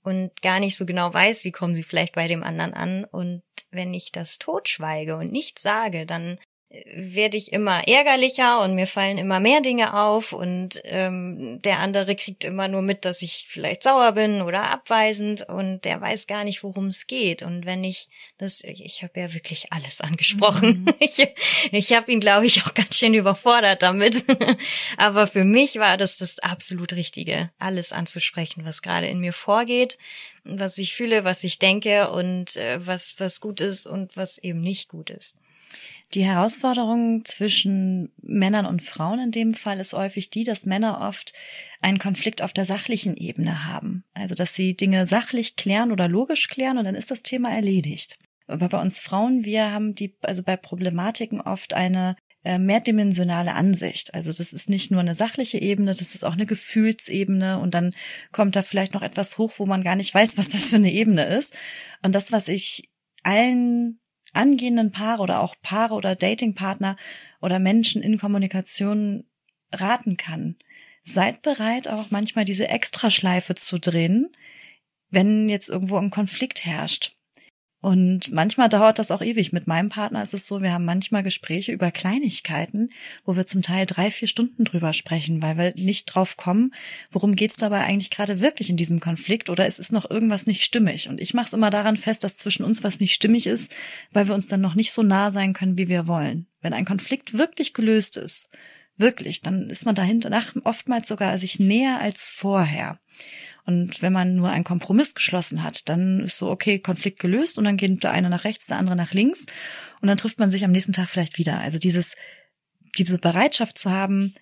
und 0.03 0.41
gar 0.41 0.59
nicht 0.59 0.75
so 0.75 0.85
genau 0.85 1.13
weiß, 1.13 1.43
wie 1.43 1.51
kommen 1.51 1.75
sie 1.75 1.83
vielleicht 1.83 2.15
bei 2.15 2.27
dem 2.27 2.43
anderen 2.43 2.73
an. 2.73 3.05
Und 3.05 3.43
wenn 3.71 3.93
ich 3.93 4.11
das 4.11 4.39
totschweige 4.39 5.15
und 5.15 5.31
nicht 5.31 5.59
sage, 5.59 6.05
dann 6.05 6.39
werde 6.93 7.35
ich 7.35 7.51
immer 7.51 7.87
ärgerlicher 7.87 8.61
und 8.61 8.75
mir 8.75 8.85
fallen 8.85 9.17
immer 9.17 9.39
mehr 9.39 9.59
Dinge 9.59 9.99
auf 9.99 10.33
und 10.33 10.79
ähm, 10.83 11.59
der 11.63 11.79
andere 11.79 12.15
kriegt 12.15 12.43
immer 12.43 12.67
nur 12.67 12.83
mit, 12.83 13.05
dass 13.05 13.23
ich 13.23 13.45
vielleicht 13.47 13.81
sauer 13.81 14.11
bin 14.11 14.43
oder 14.43 14.65
abweisend 14.65 15.49
und 15.49 15.83
der 15.83 15.99
weiß 15.99 16.27
gar 16.27 16.43
nicht, 16.43 16.61
worum 16.61 16.87
es 16.87 17.07
geht. 17.07 17.41
Und 17.41 17.65
wenn 17.65 17.83
ich 17.83 18.07
das, 18.37 18.61
ich 18.63 19.01
habe 19.01 19.19
ja 19.19 19.33
wirklich 19.33 19.73
alles 19.73 19.99
angesprochen. 20.01 20.83
Mhm. 20.83 20.93
Ich, 21.01 21.27
ich 21.71 21.93
habe 21.93 22.11
ihn, 22.11 22.19
glaube 22.19 22.45
ich, 22.45 22.63
auch 22.63 22.73
ganz 22.73 22.97
schön 22.97 23.13
überfordert 23.13 23.81
damit. 23.81 24.23
Aber 24.97 25.27
für 25.27 25.43
mich 25.43 25.79
war 25.79 25.97
das 25.97 26.17
das 26.17 26.39
absolut 26.39 26.93
Richtige, 26.93 27.49
alles 27.57 27.93
anzusprechen, 27.93 28.65
was 28.65 28.81
gerade 28.81 29.07
in 29.07 29.19
mir 29.19 29.33
vorgeht, 29.33 29.97
was 30.43 30.77
ich 30.77 30.93
fühle, 30.93 31.23
was 31.23 31.43
ich 31.43 31.57
denke 31.57 32.11
und 32.11 32.57
äh, 32.57 32.85
was 32.85 33.15
was 33.19 33.39
gut 33.39 33.61
ist 33.61 33.87
und 33.87 34.17
was 34.17 34.37
eben 34.37 34.61
nicht 34.61 34.89
gut 34.89 35.09
ist. 35.09 35.35
Die 36.15 36.25
Herausforderung 36.25 37.23
zwischen 37.23 38.11
Männern 38.21 38.65
und 38.65 38.81
Frauen 38.81 39.19
in 39.19 39.31
dem 39.31 39.53
Fall 39.53 39.79
ist 39.79 39.93
häufig 39.93 40.31
die, 40.31 40.43
dass 40.43 40.65
Männer 40.65 41.01
oft 41.01 41.33
einen 41.81 41.99
Konflikt 41.99 42.41
auf 42.41 42.51
der 42.51 42.65
sachlichen 42.65 43.15
Ebene 43.15 43.65
haben. 43.65 44.03
Also, 44.15 44.33
dass 44.33 44.55
sie 44.55 44.75
Dinge 44.75 45.05
sachlich 45.05 45.55
klären 45.55 45.91
oder 45.91 46.07
logisch 46.07 46.47
klären 46.47 46.79
und 46.79 46.85
dann 46.85 46.95
ist 46.95 47.11
das 47.11 47.21
Thema 47.21 47.53
erledigt. 47.53 48.17
Aber 48.47 48.69
bei 48.69 48.81
uns 48.81 48.99
Frauen, 48.99 49.45
wir 49.45 49.71
haben 49.71 49.93
die, 49.93 50.15
also 50.21 50.41
bei 50.41 50.57
Problematiken 50.57 51.41
oft 51.41 51.75
eine 51.75 52.15
äh, 52.43 52.57
mehrdimensionale 52.57 53.53
Ansicht. 53.53 54.15
Also 54.15 54.31
das 54.31 54.53
ist 54.53 54.67
nicht 54.69 54.89
nur 54.89 55.01
eine 55.01 55.13
sachliche 55.13 55.59
Ebene, 55.59 55.91
das 55.91 56.15
ist 56.15 56.25
auch 56.25 56.33
eine 56.33 56.47
Gefühlsebene 56.47 57.59
und 57.59 57.75
dann 57.75 57.93
kommt 58.31 58.55
da 58.55 58.63
vielleicht 58.63 58.95
noch 58.95 59.03
etwas 59.03 59.37
hoch, 59.37 59.53
wo 59.57 59.67
man 59.67 59.83
gar 59.83 59.95
nicht 59.95 60.15
weiß, 60.15 60.37
was 60.39 60.49
das 60.49 60.69
für 60.69 60.77
eine 60.77 60.91
Ebene 60.91 61.25
ist. 61.25 61.53
Und 62.01 62.15
das, 62.15 62.31
was 62.31 62.47
ich 62.47 62.89
allen 63.21 63.99
angehenden 64.33 64.91
Paare 64.91 65.21
oder 65.21 65.41
auch 65.41 65.55
Paare 65.61 65.93
oder 65.93 66.15
Datingpartner 66.15 66.97
oder 67.41 67.59
Menschen 67.59 68.01
in 68.01 68.19
Kommunikation 68.19 69.25
raten 69.71 70.17
kann. 70.17 70.55
Seid 71.03 71.41
bereit, 71.41 71.87
auch 71.87 72.11
manchmal 72.11 72.45
diese 72.45 72.67
Extraschleife 72.67 73.55
zu 73.55 73.79
drehen, 73.79 74.29
wenn 75.09 75.49
jetzt 75.49 75.69
irgendwo 75.69 75.97
ein 75.97 76.11
Konflikt 76.11 76.65
herrscht. 76.65 77.15
Und 77.81 78.29
manchmal 78.33 78.67
dauert 78.67 78.99
das 78.99 79.09
auch 79.09 79.21
ewig. 79.21 79.53
Mit 79.53 79.65
meinem 79.65 79.87
Partner 79.87 80.21
ist 80.21 80.33
es 80.33 80.45
so, 80.45 80.61
wir 80.61 80.73
haben 80.73 80.83
manchmal 80.83 81.23
Gespräche 81.23 81.71
über 81.71 81.91
Kleinigkeiten, 81.91 82.89
wo 83.23 83.37
wir 83.37 83.45
zum 83.45 83.61
Teil 83.61 83.85
drei, 83.85 84.11
vier 84.11 84.27
Stunden 84.27 84.65
drüber 84.65 84.91
sprechen, 84.91 85.41
weil 85.41 85.57
wir 85.57 85.73
nicht 85.75 86.05
drauf 86.05 86.35
kommen, 86.35 86.73
worum 87.09 87.35
geht's 87.35 87.55
dabei 87.55 87.85
eigentlich 87.85 88.09
gerade 88.09 88.41
wirklich 88.41 88.69
in 88.69 88.75
diesem 88.75 88.99
Konflikt 88.99 89.49
oder 89.49 89.65
es 89.65 89.79
ist 89.79 89.93
noch 89.93 90.09
irgendwas 90.09 90.45
nicht 90.45 90.65
stimmig. 90.65 91.07
Und 91.07 91.21
ich 91.21 91.33
mache 91.33 91.47
es 91.47 91.53
immer 91.53 91.69
daran 91.69 91.95
fest, 91.95 92.25
dass 92.25 92.35
zwischen 92.35 92.65
uns 92.65 92.83
was 92.83 92.99
nicht 92.99 93.13
stimmig 93.13 93.47
ist, 93.47 93.73
weil 94.11 94.27
wir 94.27 94.35
uns 94.35 94.47
dann 94.47 94.59
noch 94.59 94.75
nicht 94.75 94.91
so 94.91 95.01
nah 95.01 95.31
sein 95.31 95.53
können, 95.53 95.77
wie 95.77 95.87
wir 95.87 96.05
wollen. 96.05 96.47
Wenn 96.61 96.73
ein 96.73 96.85
Konflikt 96.85 97.37
wirklich 97.37 97.73
gelöst 97.73 98.17
ist, 98.17 98.49
wirklich, 98.97 99.41
dann 99.41 99.69
ist 99.69 99.85
man 99.85 99.95
dahinter 99.95 100.29
nach 100.29 100.53
oftmals 100.65 101.07
sogar 101.07 101.37
sich 101.37 101.59
näher 101.59 101.99
als 102.01 102.29
vorher. 102.29 102.99
Und 103.69 104.01
wenn 104.01 104.11
man 104.11 104.35
nur 104.35 104.49
einen 104.49 104.63
Kompromiss 104.63 105.13
geschlossen 105.13 105.61
hat, 105.61 105.87
dann 105.89 106.21
ist 106.21 106.39
so, 106.39 106.49
okay, 106.49 106.79
Konflikt 106.79 107.19
gelöst 107.19 107.59
und 107.59 107.65
dann 107.65 107.77
geht 107.77 108.01
der 108.01 108.09
eine 108.09 108.27
nach 108.27 108.43
rechts, 108.43 108.65
der 108.65 108.77
andere 108.77 108.95
nach 108.95 109.13
links 109.13 109.45
und 110.01 110.07
dann 110.07 110.17
trifft 110.17 110.39
man 110.39 110.49
sich 110.49 110.65
am 110.65 110.71
nächsten 110.71 110.91
Tag 110.91 111.07
vielleicht 111.07 111.37
wieder. 111.37 111.59
Also 111.59 111.77
dieses, 111.77 112.15
diese 112.97 113.19
Bereitschaft 113.19 113.77
zu 113.77 113.91
haben, 113.91 114.33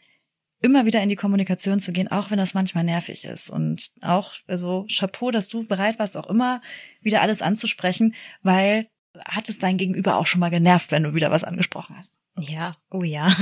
immer 0.61 0.85
wieder 0.85 1.03
in 1.03 1.09
die 1.09 1.17
Kommunikation 1.17 1.81
zu 1.81 1.91
gehen, 1.91 2.07
auch 2.07 2.31
wenn 2.31 2.37
das 2.37 2.53
manchmal 2.53 2.85
nervig 2.85 3.25
ist. 3.25 3.49
Und 3.49 3.89
auch, 3.99 4.33
also 4.47 4.85
Chapeau, 4.89 5.29
dass 5.29 5.49
du 5.49 5.67
bereit 5.67 5.99
warst, 5.99 6.15
auch 6.15 6.29
immer 6.29 6.61
wieder 7.01 7.21
alles 7.21 7.41
anzusprechen, 7.41 8.15
weil 8.43 8.87
hat 9.25 9.49
es 9.49 9.59
dein 9.59 9.77
Gegenüber 9.77 10.15
auch 10.15 10.27
schon 10.27 10.39
mal 10.39 10.49
genervt, 10.49 10.91
wenn 10.91 11.03
du 11.03 11.13
wieder 11.13 11.31
was 11.31 11.43
angesprochen 11.43 11.95
hast. 11.97 12.13
Ja, 12.39 12.75
oh 12.91 13.03
ja. 13.03 13.35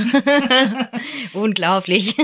Unglaublich. 1.34 2.16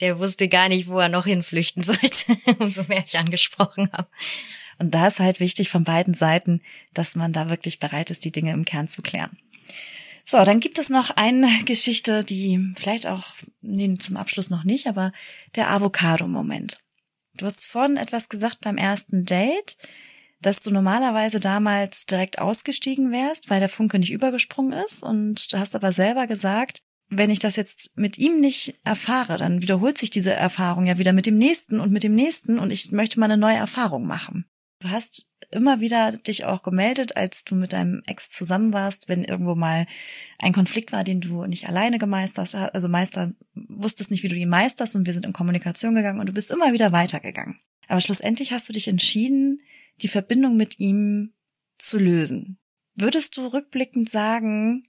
Der 0.00 0.18
wusste 0.18 0.48
gar 0.48 0.68
nicht, 0.68 0.88
wo 0.88 0.98
er 0.98 1.10
noch 1.10 1.26
hinflüchten 1.26 1.82
sollte, 1.82 2.36
umso 2.58 2.84
mehr 2.84 3.04
ich 3.06 3.18
angesprochen 3.18 3.90
habe. 3.92 4.08
Und 4.78 4.94
da 4.94 5.08
ist 5.08 5.18
halt 5.18 5.40
wichtig 5.40 5.70
von 5.70 5.84
beiden 5.84 6.14
Seiten, 6.14 6.62
dass 6.94 7.14
man 7.14 7.32
da 7.32 7.48
wirklich 7.48 7.78
bereit 7.78 8.10
ist, 8.10 8.24
die 8.24 8.32
Dinge 8.32 8.52
im 8.52 8.64
Kern 8.64 8.88
zu 8.88 9.02
klären. 9.02 9.36
So, 10.24 10.42
dann 10.44 10.60
gibt 10.60 10.78
es 10.78 10.88
noch 10.88 11.10
eine 11.10 11.48
Geschichte, 11.64 12.22
die 12.22 12.72
vielleicht 12.76 13.06
auch, 13.06 13.34
nee, 13.60 13.94
zum 13.94 14.16
Abschluss 14.16 14.50
noch 14.50 14.64
nicht, 14.64 14.86
aber 14.86 15.12
der 15.56 15.70
Avocado-Moment. 15.70 16.80
Du 17.36 17.46
hast 17.46 17.66
vorhin 17.66 17.96
etwas 17.96 18.28
gesagt 18.28 18.60
beim 18.60 18.76
ersten 18.76 19.24
Date 19.24 19.76
dass 20.40 20.62
du 20.62 20.70
normalerweise 20.70 21.40
damals 21.40 22.06
direkt 22.06 22.38
ausgestiegen 22.38 23.10
wärst, 23.10 23.50
weil 23.50 23.60
der 23.60 23.68
Funke 23.68 23.98
nicht 23.98 24.12
übergesprungen 24.12 24.72
ist 24.72 25.02
und 25.02 25.52
du 25.52 25.58
hast 25.58 25.74
aber 25.74 25.92
selber 25.92 26.26
gesagt, 26.26 26.82
wenn 27.10 27.30
ich 27.30 27.38
das 27.38 27.56
jetzt 27.56 27.90
mit 27.96 28.18
ihm 28.18 28.40
nicht 28.40 28.74
erfahre, 28.84 29.38
dann 29.38 29.62
wiederholt 29.62 29.98
sich 29.98 30.10
diese 30.10 30.32
Erfahrung 30.32 30.86
ja 30.86 30.98
wieder 30.98 31.12
mit 31.12 31.26
dem 31.26 31.38
nächsten 31.38 31.80
und 31.80 31.90
mit 31.90 32.02
dem 32.02 32.14
nächsten 32.14 32.58
und 32.58 32.70
ich 32.70 32.92
möchte 32.92 33.18
mal 33.18 33.26
eine 33.26 33.38
neue 33.38 33.56
Erfahrung 33.56 34.06
machen. 34.06 34.44
Du 34.80 34.90
hast 34.90 35.26
immer 35.50 35.80
wieder 35.80 36.12
dich 36.12 36.44
auch 36.44 36.62
gemeldet, 36.62 37.16
als 37.16 37.42
du 37.42 37.56
mit 37.56 37.72
deinem 37.72 38.02
Ex 38.06 38.30
zusammen 38.30 38.72
warst, 38.72 39.08
wenn 39.08 39.24
irgendwo 39.24 39.54
mal 39.54 39.86
ein 40.38 40.52
Konflikt 40.52 40.92
war, 40.92 41.02
den 41.02 41.20
du 41.20 41.46
nicht 41.46 41.68
alleine 41.68 41.98
gemeistert 41.98 42.54
hast, 42.54 42.74
also 42.74 42.88
Meister 42.88 43.32
wusstest 43.54 44.10
nicht, 44.10 44.22
wie 44.22 44.28
du 44.28 44.36
ihn 44.36 44.48
meisterst 44.48 44.94
und 44.94 45.06
wir 45.06 45.14
sind 45.14 45.26
in 45.26 45.32
Kommunikation 45.32 45.94
gegangen 45.94 46.20
und 46.20 46.26
du 46.26 46.32
bist 46.32 46.50
immer 46.52 46.72
wieder 46.72 46.92
weitergegangen. 46.92 47.58
Aber 47.88 48.00
schlussendlich 48.00 48.52
hast 48.52 48.68
du 48.68 48.72
dich 48.72 48.86
entschieden, 48.86 49.62
die 50.02 50.08
Verbindung 50.08 50.56
mit 50.56 50.78
ihm 50.78 51.32
zu 51.78 51.98
lösen. 51.98 52.58
Würdest 52.94 53.36
du 53.36 53.46
rückblickend 53.46 54.10
sagen, 54.10 54.88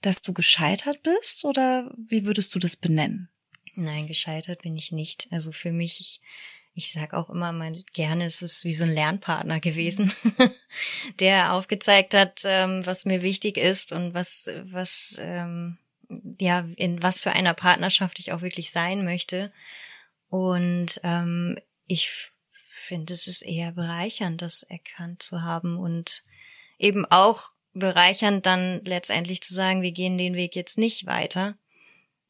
dass 0.00 0.22
du 0.22 0.32
gescheitert 0.32 1.02
bist 1.02 1.44
oder 1.44 1.92
wie 1.96 2.24
würdest 2.24 2.54
du 2.54 2.58
das 2.58 2.76
benennen? 2.76 3.28
Nein, 3.74 4.06
gescheitert 4.06 4.62
bin 4.62 4.76
ich 4.76 4.92
nicht. 4.92 5.28
Also 5.30 5.52
für 5.52 5.72
mich, 5.72 6.00
ich, 6.00 6.20
ich 6.74 6.92
sag 6.92 7.14
auch 7.14 7.30
immer 7.30 7.52
mal 7.52 7.82
gerne, 7.92 8.24
es 8.24 8.42
ist 8.42 8.64
wie 8.64 8.74
so 8.74 8.84
ein 8.84 8.94
Lernpartner 8.94 9.60
gewesen, 9.60 10.12
der 11.20 11.52
aufgezeigt 11.52 12.14
hat, 12.14 12.42
ähm, 12.44 12.86
was 12.86 13.04
mir 13.04 13.22
wichtig 13.22 13.56
ist 13.56 13.92
und 13.92 14.14
was, 14.14 14.48
was, 14.62 15.16
ähm, 15.20 15.78
ja, 16.40 16.66
in 16.76 17.02
was 17.02 17.22
für 17.22 17.32
einer 17.32 17.54
Partnerschaft 17.54 18.18
ich 18.18 18.32
auch 18.32 18.40
wirklich 18.40 18.70
sein 18.70 19.04
möchte. 19.04 19.52
Und 20.28 21.00
ähm, 21.02 21.58
ich 21.86 22.30
finde, 22.88 23.12
es 23.12 23.26
ist 23.26 23.42
eher 23.42 23.72
bereichernd, 23.72 24.42
das 24.42 24.64
erkannt 24.64 25.22
zu 25.22 25.42
haben 25.42 25.76
und 25.76 26.24
eben 26.78 27.04
auch 27.06 27.50
bereichernd 27.74 28.46
dann 28.46 28.80
letztendlich 28.84 29.42
zu 29.42 29.54
sagen, 29.54 29.82
wir 29.82 29.92
gehen 29.92 30.18
den 30.18 30.34
Weg 30.34 30.56
jetzt 30.56 30.78
nicht 30.78 31.06
weiter, 31.06 31.56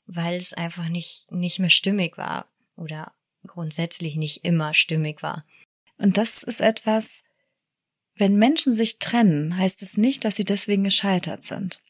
weil 0.07 0.35
es 0.35 0.53
einfach 0.53 0.89
nicht, 0.89 1.31
nicht 1.31 1.59
mehr 1.59 1.71
stimmig 1.71 2.19
war 2.19 2.47
oder 2.77 3.13
grundsätzlich 3.47 4.17
nicht 4.17 4.45
immer 4.45 4.75
stimmig 4.75 5.23
war. 5.23 5.45
Und 5.97 6.19
das 6.19 6.43
ist 6.43 6.61
etwas, 6.61 7.23
wenn 8.15 8.37
Menschen 8.37 8.73
sich 8.73 8.99
trennen, 8.99 9.57
heißt 9.57 9.83
es 9.83 9.97
nicht, 9.97 10.25
dass 10.25 10.37
sie 10.37 10.45
deswegen 10.45 10.85
gescheitert 10.85 11.45
sind. 11.45 11.81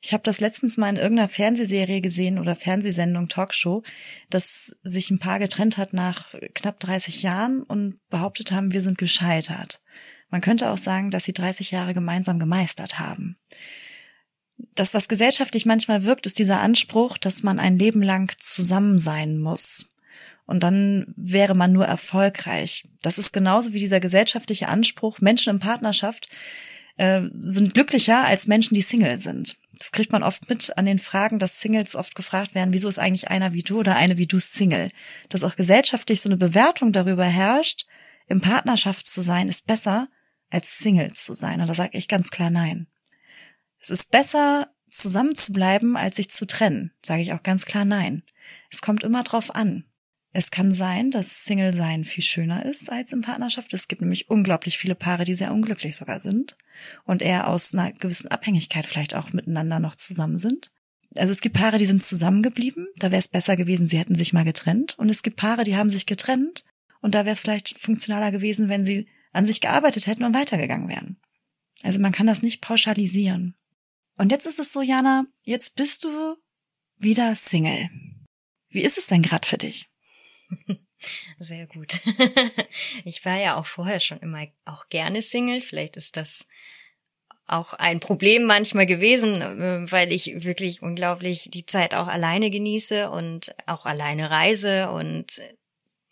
Ich 0.00 0.12
habe 0.12 0.22
das 0.22 0.40
letztens 0.40 0.76
mal 0.76 0.88
in 0.88 0.96
irgendeiner 0.96 1.28
Fernsehserie 1.28 2.00
gesehen 2.00 2.38
oder 2.38 2.54
Fernsehsendung, 2.54 3.28
Talkshow, 3.28 3.82
dass 4.30 4.76
sich 4.82 5.10
ein 5.10 5.18
Paar 5.18 5.38
getrennt 5.38 5.78
hat 5.78 5.92
nach 5.92 6.34
knapp 6.54 6.80
30 6.80 7.22
Jahren 7.22 7.62
und 7.62 7.98
behauptet 8.08 8.52
haben, 8.52 8.72
wir 8.72 8.80
sind 8.80 8.98
gescheitert. 8.98 9.80
Man 10.30 10.40
könnte 10.40 10.70
auch 10.70 10.78
sagen, 10.78 11.10
dass 11.10 11.24
sie 11.24 11.32
30 11.32 11.70
Jahre 11.70 11.94
gemeinsam 11.94 12.38
gemeistert 12.38 12.98
haben. 12.98 13.36
Das, 14.74 14.94
was 14.94 15.08
gesellschaftlich 15.08 15.66
manchmal 15.66 16.04
wirkt, 16.04 16.26
ist 16.26 16.38
dieser 16.38 16.60
Anspruch, 16.60 17.18
dass 17.18 17.42
man 17.42 17.58
ein 17.58 17.78
Leben 17.78 18.02
lang 18.02 18.32
zusammen 18.38 18.98
sein 18.98 19.38
muss. 19.38 19.86
Und 20.46 20.62
dann 20.62 21.12
wäre 21.16 21.54
man 21.54 21.72
nur 21.72 21.86
erfolgreich. 21.86 22.84
Das 23.02 23.18
ist 23.18 23.32
genauso 23.32 23.72
wie 23.72 23.78
dieser 23.78 24.00
gesellschaftliche 24.00 24.68
Anspruch, 24.68 25.20
Menschen 25.20 25.50
in 25.50 25.60
Partnerschaft 25.60 26.28
äh, 26.96 27.22
sind 27.32 27.74
glücklicher 27.74 28.24
als 28.24 28.46
Menschen, 28.46 28.74
die 28.74 28.82
Single 28.82 29.18
sind. 29.18 29.56
Das 29.78 29.92
kriegt 29.92 30.12
man 30.12 30.22
oft 30.22 30.48
mit 30.48 30.76
an 30.76 30.86
den 30.86 30.98
Fragen, 30.98 31.38
dass 31.38 31.60
Singles 31.60 31.94
oft 31.94 32.14
gefragt 32.14 32.54
werden, 32.54 32.72
wieso 32.72 32.88
ist 32.88 32.98
eigentlich 32.98 33.28
einer 33.28 33.52
wie 33.52 33.62
du 33.62 33.80
oder 33.80 33.96
eine 33.96 34.16
wie 34.16 34.26
du 34.26 34.38
Single? 34.38 34.90
Dass 35.28 35.44
auch 35.44 35.56
gesellschaftlich 35.56 36.20
so 36.20 36.28
eine 36.28 36.38
Bewertung 36.38 36.92
darüber 36.92 37.26
herrscht, 37.26 37.86
im 38.26 38.40
Partnerschaft 38.40 39.06
zu 39.06 39.20
sein, 39.20 39.48
ist 39.48 39.66
besser 39.66 40.08
als 40.50 40.78
Single 40.78 41.12
zu 41.12 41.34
sein. 41.34 41.60
Und 41.60 41.68
da 41.68 41.74
sage 41.74 41.96
ich 41.96 42.08
ganz 42.08 42.30
klar 42.30 42.50
nein. 42.50 42.86
Es 43.78 43.90
ist 43.90 44.10
besser, 44.10 44.68
zusammen 44.90 45.34
zu 45.34 45.52
bleiben, 45.52 45.96
als 45.96 46.16
sich 46.16 46.30
zu 46.30 46.46
trennen. 46.46 46.92
Sage 47.04 47.22
ich 47.22 47.32
auch 47.32 47.42
ganz 47.42 47.66
klar 47.66 47.84
nein. 47.84 48.22
Es 48.70 48.80
kommt 48.80 49.02
immer 49.02 49.22
drauf 49.22 49.54
an. 49.54 49.84
Es 50.38 50.50
kann 50.50 50.74
sein, 50.74 51.10
dass 51.10 51.44
Single 51.44 51.72
sein 51.72 52.04
viel 52.04 52.22
schöner 52.22 52.66
ist 52.66 52.92
als 52.92 53.10
in 53.10 53.22
Partnerschaft. 53.22 53.72
Es 53.72 53.88
gibt 53.88 54.02
nämlich 54.02 54.28
unglaublich 54.28 54.76
viele 54.76 54.94
Paare, 54.94 55.24
die 55.24 55.34
sehr 55.34 55.50
unglücklich 55.50 55.96
sogar 55.96 56.20
sind 56.20 56.58
und 57.04 57.22
eher 57.22 57.48
aus 57.48 57.72
einer 57.72 57.90
gewissen 57.92 58.28
Abhängigkeit 58.28 58.84
vielleicht 58.84 59.14
auch 59.14 59.32
miteinander 59.32 59.80
noch 59.80 59.94
zusammen 59.94 60.36
sind. 60.36 60.72
Also 61.14 61.32
es 61.32 61.40
gibt 61.40 61.56
Paare, 61.56 61.78
die 61.78 61.86
sind 61.86 62.02
zusammengeblieben, 62.02 62.86
da 62.98 63.10
wäre 63.10 63.20
es 63.20 63.28
besser 63.28 63.56
gewesen, 63.56 63.88
sie 63.88 63.96
hätten 63.96 64.14
sich 64.14 64.34
mal 64.34 64.44
getrennt. 64.44 64.98
Und 64.98 65.08
es 65.08 65.22
gibt 65.22 65.38
Paare, 65.38 65.64
die 65.64 65.74
haben 65.74 65.88
sich 65.88 66.04
getrennt 66.04 66.66
und 67.00 67.14
da 67.14 67.24
wäre 67.24 67.32
es 67.32 67.40
vielleicht 67.40 67.78
funktionaler 67.78 68.30
gewesen, 68.30 68.68
wenn 68.68 68.84
sie 68.84 69.08
an 69.32 69.46
sich 69.46 69.62
gearbeitet 69.62 70.06
hätten 70.06 70.24
und 70.24 70.34
weitergegangen 70.34 70.90
wären. 70.90 71.16
Also 71.82 71.98
man 71.98 72.12
kann 72.12 72.26
das 72.26 72.42
nicht 72.42 72.60
pauschalisieren. 72.60 73.54
Und 74.18 74.32
jetzt 74.32 74.44
ist 74.44 74.58
es 74.58 74.70
so, 74.70 74.82
Jana, 74.82 75.24
jetzt 75.44 75.76
bist 75.76 76.04
du 76.04 76.36
wieder 76.98 77.34
Single. 77.34 77.88
Wie 78.68 78.82
ist 78.82 78.98
es 78.98 79.06
denn 79.06 79.22
gerade 79.22 79.48
für 79.48 79.56
dich? 79.56 79.88
Sehr 81.38 81.66
gut. 81.66 82.00
Ich 83.04 83.24
war 83.24 83.36
ja 83.36 83.56
auch 83.56 83.66
vorher 83.66 84.00
schon 84.00 84.18
immer 84.18 84.46
auch 84.64 84.88
gerne 84.88 85.22
Single. 85.22 85.60
Vielleicht 85.60 85.96
ist 85.96 86.16
das 86.16 86.46
auch 87.46 87.74
ein 87.74 88.00
Problem 88.00 88.44
manchmal 88.44 88.86
gewesen, 88.86 89.40
äh, 89.40 89.90
weil 89.90 90.12
ich 90.12 90.44
wirklich 90.44 90.82
unglaublich 90.82 91.48
die 91.50 91.64
Zeit 91.64 91.94
auch 91.94 92.08
alleine 92.08 92.50
genieße 92.50 93.08
und 93.10 93.54
auch 93.66 93.86
alleine 93.86 94.30
reise 94.30 94.90
und 94.90 95.40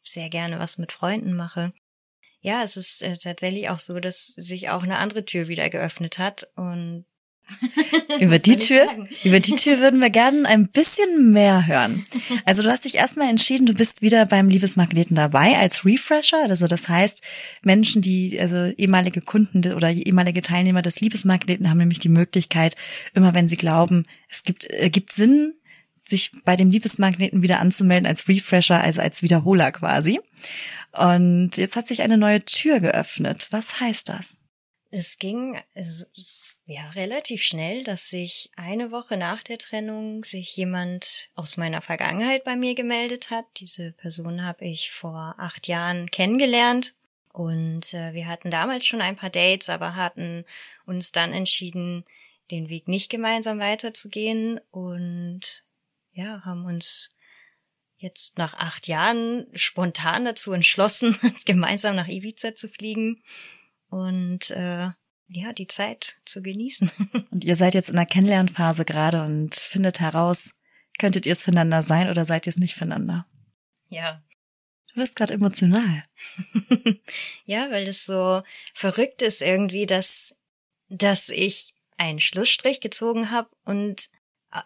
sehr 0.04 0.28
gerne 0.28 0.58
was 0.58 0.78
mit 0.78 0.92
Freunden 0.92 1.34
mache. 1.34 1.72
Ja, 2.40 2.62
es 2.62 2.76
ist 2.76 3.02
äh, 3.02 3.16
tatsächlich 3.16 3.70
auch 3.70 3.78
so, 3.78 3.98
dass 4.00 4.26
sich 4.26 4.68
auch 4.68 4.82
eine 4.82 4.98
andere 4.98 5.24
Tür 5.24 5.48
wieder 5.48 5.70
geöffnet 5.70 6.18
hat 6.18 6.46
und 6.56 7.06
über 8.20 8.38
die 8.38 8.56
Tür, 8.56 8.86
über 9.24 9.40
die 9.40 9.54
Tür 9.54 9.80
würden 9.80 10.00
wir 10.00 10.10
gerne 10.10 10.48
ein 10.48 10.68
bisschen 10.68 11.30
mehr 11.30 11.66
hören. 11.66 12.06
Also 12.44 12.62
du 12.62 12.70
hast 12.70 12.84
dich 12.84 12.94
erstmal 12.94 13.28
entschieden, 13.28 13.66
du 13.66 13.74
bist 13.74 14.02
wieder 14.02 14.26
beim 14.26 14.48
Liebesmagneten 14.48 15.16
dabei 15.16 15.56
als 15.58 15.84
Refresher. 15.84 16.42
Also 16.42 16.66
das 16.66 16.88
heißt, 16.88 17.22
Menschen, 17.62 18.02
die, 18.02 18.38
also 18.40 18.72
ehemalige 18.76 19.20
Kunden 19.20 19.72
oder 19.74 19.90
ehemalige 19.90 20.42
Teilnehmer 20.42 20.82
des 20.82 21.00
Liebesmagneten 21.00 21.68
haben 21.68 21.78
nämlich 21.78 22.00
die 22.00 22.08
Möglichkeit, 22.08 22.76
immer 23.12 23.34
wenn 23.34 23.48
sie 23.48 23.56
glauben, 23.56 24.06
es 24.28 24.42
gibt, 24.42 24.70
äh, 24.70 24.90
gibt 24.90 25.12
Sinn, 25.12 25.54
sich 26.04 26.32
bei 26.44 26.56
dem 26.56 26.70
Liebesmagneten 26.70 27.42
wieder 27.42 27.60
anzumelden 27.60 28.06
als 28.06 28.28
Refresher, 28.28 28.80
also 28.80 29.00
als 29.00 29.22
Wiederholer 29.22 29.72
quasi. 29.72 30.20
Und 30.92 31.56
jetzt 31.56 31.76
hat 31.76 31.86
sich 31.86 32.02
eine 32.02 32.18
neue 32.18 32.44
Tür 32.44 32.80
geöffnet. 32.80 33.48
Was 33.50 33.80
heißt 33.80 34.08
das? 34.08 34.38
Es 34.90 35.18
ging 35.18 35.58
ja 36.66 36.88
relativ 36.90 37.42
schnell, 37.42 37.82
dass 37.82 38.08
sich 38.08 38.50
eine 38.56 38.90
Woche 38.90 39.16
nach 39.16 39.42
der 39.42 39.58
Trennung 39.58 40.24
sich 40.24 40.56
jemand 40.56 41.28
aus 41.34 41.56
meiner 41.56 41.82
Vergangenheit 41.82 42.44
bei 42.44 42.56
mir 42.56 42.74
gemeldet 42.74 43.30
hat. 43.30 43.44
Diese 43.58 43.92
Person 43.92 44.42
habe 44.44 44.64
ich 44.64 44.90
vor 44.90 45.34
acht 45.38 45.68
Jahren 45.68 46.10
kennengelernt. 46.10 46.94
Und 47.32 47.92
äh, 47.94 48.14
wir 48.14 48.28
hatten 48.28 48.50
damals 48.50 48.86
schon 48.86 49.00
ein 49.00 49.16
paar 49.16 49.30
Dates, 49.30 49.68
aber 49.68 49.96
hatten 49.96 50.44
uns 50.86 51.10
dann 51.12 51.32
entschieden, 51.32 52.04
den 52.50 52.68
Weg 52.68 52.88
nicht 52.88 53.10
gemeinsam 53.10 53.58
weiterzugehen. 53.58 54.60
Und 54.70 55.64
ja, 56.12 56.42
haben 56.44 56.64
uns 56.64 57.14
jetzt 57.98 58.38
nach 58.38 58.54
acht 58.54 58.86
Jahren 58.86 59.46
spontan 59.54 60.24
dazu 60.24 60.52
entschlossen, 60.52 61.18
gemeinsam 61.44 61.96
nach 61.96 62.08
Ibiza 62.08 62.54
zu 62.54 62.68
fliegen. 62.68 63.22
Und 63.90 64.50
äh, 64.50 64.90
ja, 65.28 65.52
die 65.52 65.66
Zeit 65.66 66.18
zu 66.24 66.42
genießen. 66.42 66.90
Und 67.30 67.44
ihr 67.44 67.56
seid 67.56 67.74
jetzt 67.74 67.88
in 67.88 67.96
der 67.96 68.06
Kennenlernphase 68.06 68.84
gerade 68.84 69.22
und 69.22 69.54
findet 69.54 70.00
heraus, 70.00 70.50
könntet 70.98 71.26
ihr 71.26 71.32
es 71.32 71.42
füreinander 71.42 71.82
sein 71.82 72.08
oder 72.08 72.24
seid 72.24 72.46
ihr 72.46 72.50
es 72.50 72.56
nicht 72.56 72.74
füreinander? 72.74 73.26
Ja. 73.88 74.22
Du 74.92 75.00
wirst 75.00 75.16
gerade 75.16 75.34
emotional. 75.34 76.04
ja, 77.44 77.70
weil 77.70 77.88
es 77.88 78.04
so 78.04 78.42
verrückt 78.74 79.22
ist 79.22 79.42
irgendwie, 79.42 79.86
dass, 79.86 80.36
dass 80.88 81.30
ich 81.30 81.74
einen 81.96 82.20
Schlussstrich 82.20 82.80
gezogen 82.80 83.30
habe 83.30 83.48
und 83.64 84.10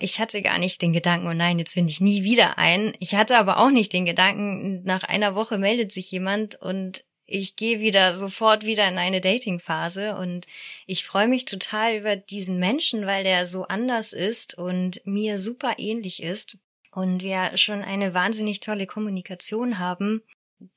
ich 0.00 0.20
hatte 0.20 0.42
gar 0.42 0.58
nicht 0.58 0.82
den 0.82 0.92
Gedanken, 0.92 1.28
oh 1.28 1.32
nein, 1.32 1.58
jetzt 1.58 1.72
finde 1.72 1.90
ich 1.90 2.00
nie 2.00 2.22
wieder 2.22 2.58
ein. 2.58 2.94
Ich 2.98 3.14
hatte 3.14 3.38
aber 3.38 3.58
auch 3.58 3.70
nicht 3.70 3.92
den 3.92 4.04
Gedanken, 4.04 4.82
nach 4.84 5.02
einer 5.02 5.34
Woche 5.34 5.56
meldet 5.56 5.92
sich 5.92 6.10
jemand 6.10 6.56
und 6.56 7.04
ich 7.28 7.56
gehe 7.56 7.78
wieder 7.78 8.14
sofort 8.14 8.64
wieder 8.64 8.88
in 8.88 8.98
eine 8.98 9.20
Dating-Phase 9.20 10.16
und 10.16 10.46
ich 10.86 11.04
freue 11.04 11.28
mich 11.28 11.44
total 11.44 11.96
über 11.96 12.16
diesen 12.16 12.58
Menschen, 12.58 13.06
weil 13.06 13.22
der 13.22 13.44
so 13.44 13.66
anders 13.66 14.12
ist 14.12 14.56
und 14.56 15.02
mir 15.04 15.38
super 15.38 15.74
ähnlich 15.78 16.22
ist 16.22 16.58
und 16.90 17.22
wir 17.22 17.56
schon 17.56 17.82
eine 17.82 18.14
wahnsinnig 18.14 18.60
tolle 18.60 18.86
Kommunikation 18.86 19.78
haben, 19.78 20.22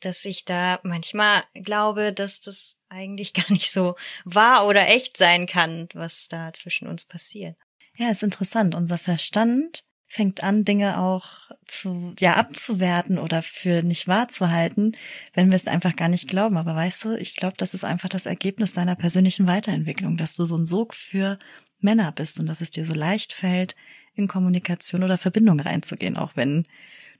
dass 0.01 0.25
ich 0.25 0.43
da 0.43 0.79
manchmal 0.83 1.43
glaube, 1.53 2.11
dass 2.11 2.41
das 2.41 2.77
eigentlich 2.89 3.33
gar 3.33 3.49
nicht 3.49 3.71
so 3.71 3.95
wahr 4.25 4.67
oder 4.67 4.89
echt 4.89 5.15
sein 5.15 5.47
kann, 5.47 5.87
was 5.93 6.27
da 6.27 6.51
zwischen 6.53 6.87
uns 6.87 7.05
passiert. 7.05 7.55
Ja, 7.95 8.09
ist 8.09 8.23
interessant. 8.23 8.75
Unser 8.75 8.97
Verstand 8.97 9.85
fängt 10.11 10.43
an, 10.43 10.65
Dinge 10.65 10.99
auch 10.99 11.51
zu, 11.65 12.13
ja, 12.19 12.35
abzuwerten 12.35 13.17
oder 13.17 13.41
für 13.41 13.81
nicht 13.81 14.09
wahr 14.09 14.27
zu 14.27 14.49
halten, 14.49 14.91
wenn 15.33 15.51
wir 15.51 15.55
es 15.55 15.67
einfach 15.67 15.95
gar 15.95 16.09
nicht 16.09 16.27
glauben. 16.27 16.57
Aber 16.57 16.75
weißt 16.75 17.05
du, 17.05 17.17
ich 17.17 17.37
glaube, 17.37 17.55
das 17.55 17.73
ist 17.73 17.85
einfach 17.85 18.09
das 18.09 18.25
Ergebnis 18.25 18.73
deiner 18.73 18.97
persönlichen 18.97 19.47
Weiterentwicklung, 19.47 20.17
dass 20.17 20.35
du 20.35 20.43
so 20.43 20.57
ein 20.57 20.65
Sog 20.65 20.95
für 20.95 21.39
Männer 21.79 22.11
bist 22.11 22.41
und 22.41 22.47
dass 22.47 22.59
es 22.59 22.71
dir 22.71 22.85
so 22.85 22.93
leicht 22.93 23.31
fällt, 23.31 23.77
in 24.13 24.27
Kommunikation 24.27 25.05
oder 25.05 25.17
Verbindung 25.17 25.61
reinzugehen, 25.61 26.17
auch 26.17 26.35
wenn 26.35 26.65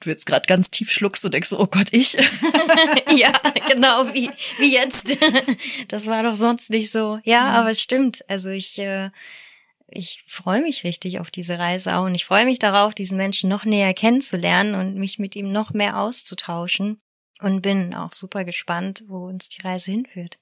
du 0.01 0.09
jetzt 0.09 0.25
gerade 0.25 0.45
ganz 0.45 0.69
tief 0.69 0.91
schluckst 0.91 1.23
und 1.23 1.33
denkst, 1.33 1.53
oh 1.53 1.67
Gott, 1.67 1.93
ich. 1.93 2.13
ja, 3.15 3.31
genau, 3.69 4.13
wie, 4.13 4.29
wie 4.59 4.73
jetzt. 4.73 5.17
das 5.87 6.07
war 6.07 6.23
doch 6.23 6.35
sonst 6.35 6.69
nicht 6.69 6.91
so. 6.91 7.19
Ja, 7.23 7.43
mhm. 7.43 7.55
aber 7.55 7.69
es 7.69 7.81
stimmt. 7.81 8.25
Also 8.27 8.49
ich, 8.49 8.77
äh, 8.79 9.11
ich 9.91 10.23
freue 10.25 10.61
mich 10.61 10.83
richtig 10.83 11.19
auf 11.19 11.31
diese 11.31 11.59
Reise 11.59 11.95
auch 11.95 12.05
und 12.05 12.15
ich 12.15 12.25
freue 12.25 12.45
mich 12.45 12.59
darauf, 12.59 12.95
diesen 12.95 13.17
Menschen 13.17 13.49
noch 13.49 13.65
näher 13.65 13.93
kennenzulernen 13.93 14.75
und 14.75 14.95
mich 14.95 15.19
mit 15.19 15.35
ihm 15.35 15.51
noch 15.51 15.73
mehr 15.73 15.99
auszutauschen 15.99 17.01
und 17.39 17.61
bin 17.61 17.93
auch 17.93 18.13
super 18.13 18.43
gespannt, 18.43 19.03
wo 19.07 19.25
uns 19.25 19.49
die 19.49 19.61
Reise 19.61 19.91
hinführt. 19.91 20.39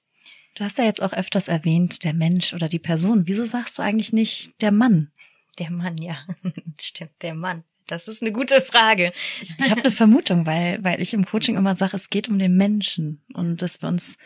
Du 0.54 0.64
hast 0.64 0.78
ja 0.78 0.84
jetzt 0.84 1.02
auch 1.02 1.12
öfters 1.12 1.48
erwähnt, 1.48 2.04
der 2.04 2.12
Mensch 2.12 2.54
oder 2.54 2.68
die 2.68 2.78
Person. 2.78 3.26
Wieso 3.26 3.44
sagst 3.44 3.78
du 3.78 3.82
eigentlich 3.82 4.12
nicht 4.12 4.60
der 4.60 4.72
Mann? 4.72 5.10
Der 5.58 5.70
Mann, 5.70 5.98
ja. 5.98 6.18
Stimmt, 6.80 7.22
der 7.22 7.34
Mann. 7.34 7.64
Das 7.86 8.06
ist 8.06 8.22
eine 8.22 8.32
gute 8.32 8.60
Frage. 8.60 9.12
Ich, 9.40 9.70
habe 9.70 9.80
eine 9.80 9.90
Vermutung, 9.90 10.46
weil, 10.46 10.82
weil 10.84 11.00
ich 11.00 11.12
im 11.12 11.24
Coaching 11.24 11.56
immer 11.56 11.74
sage, 11.74 11.96
es 11.96 12.08
geht 12.08 12.28
um 12.28 12.38
den 12.38 12.56
Menschen 12.56 13.24
und 13.34 13.62
dass 13.62 13.82
wir 13.82 13.88
uns 13.88 14.16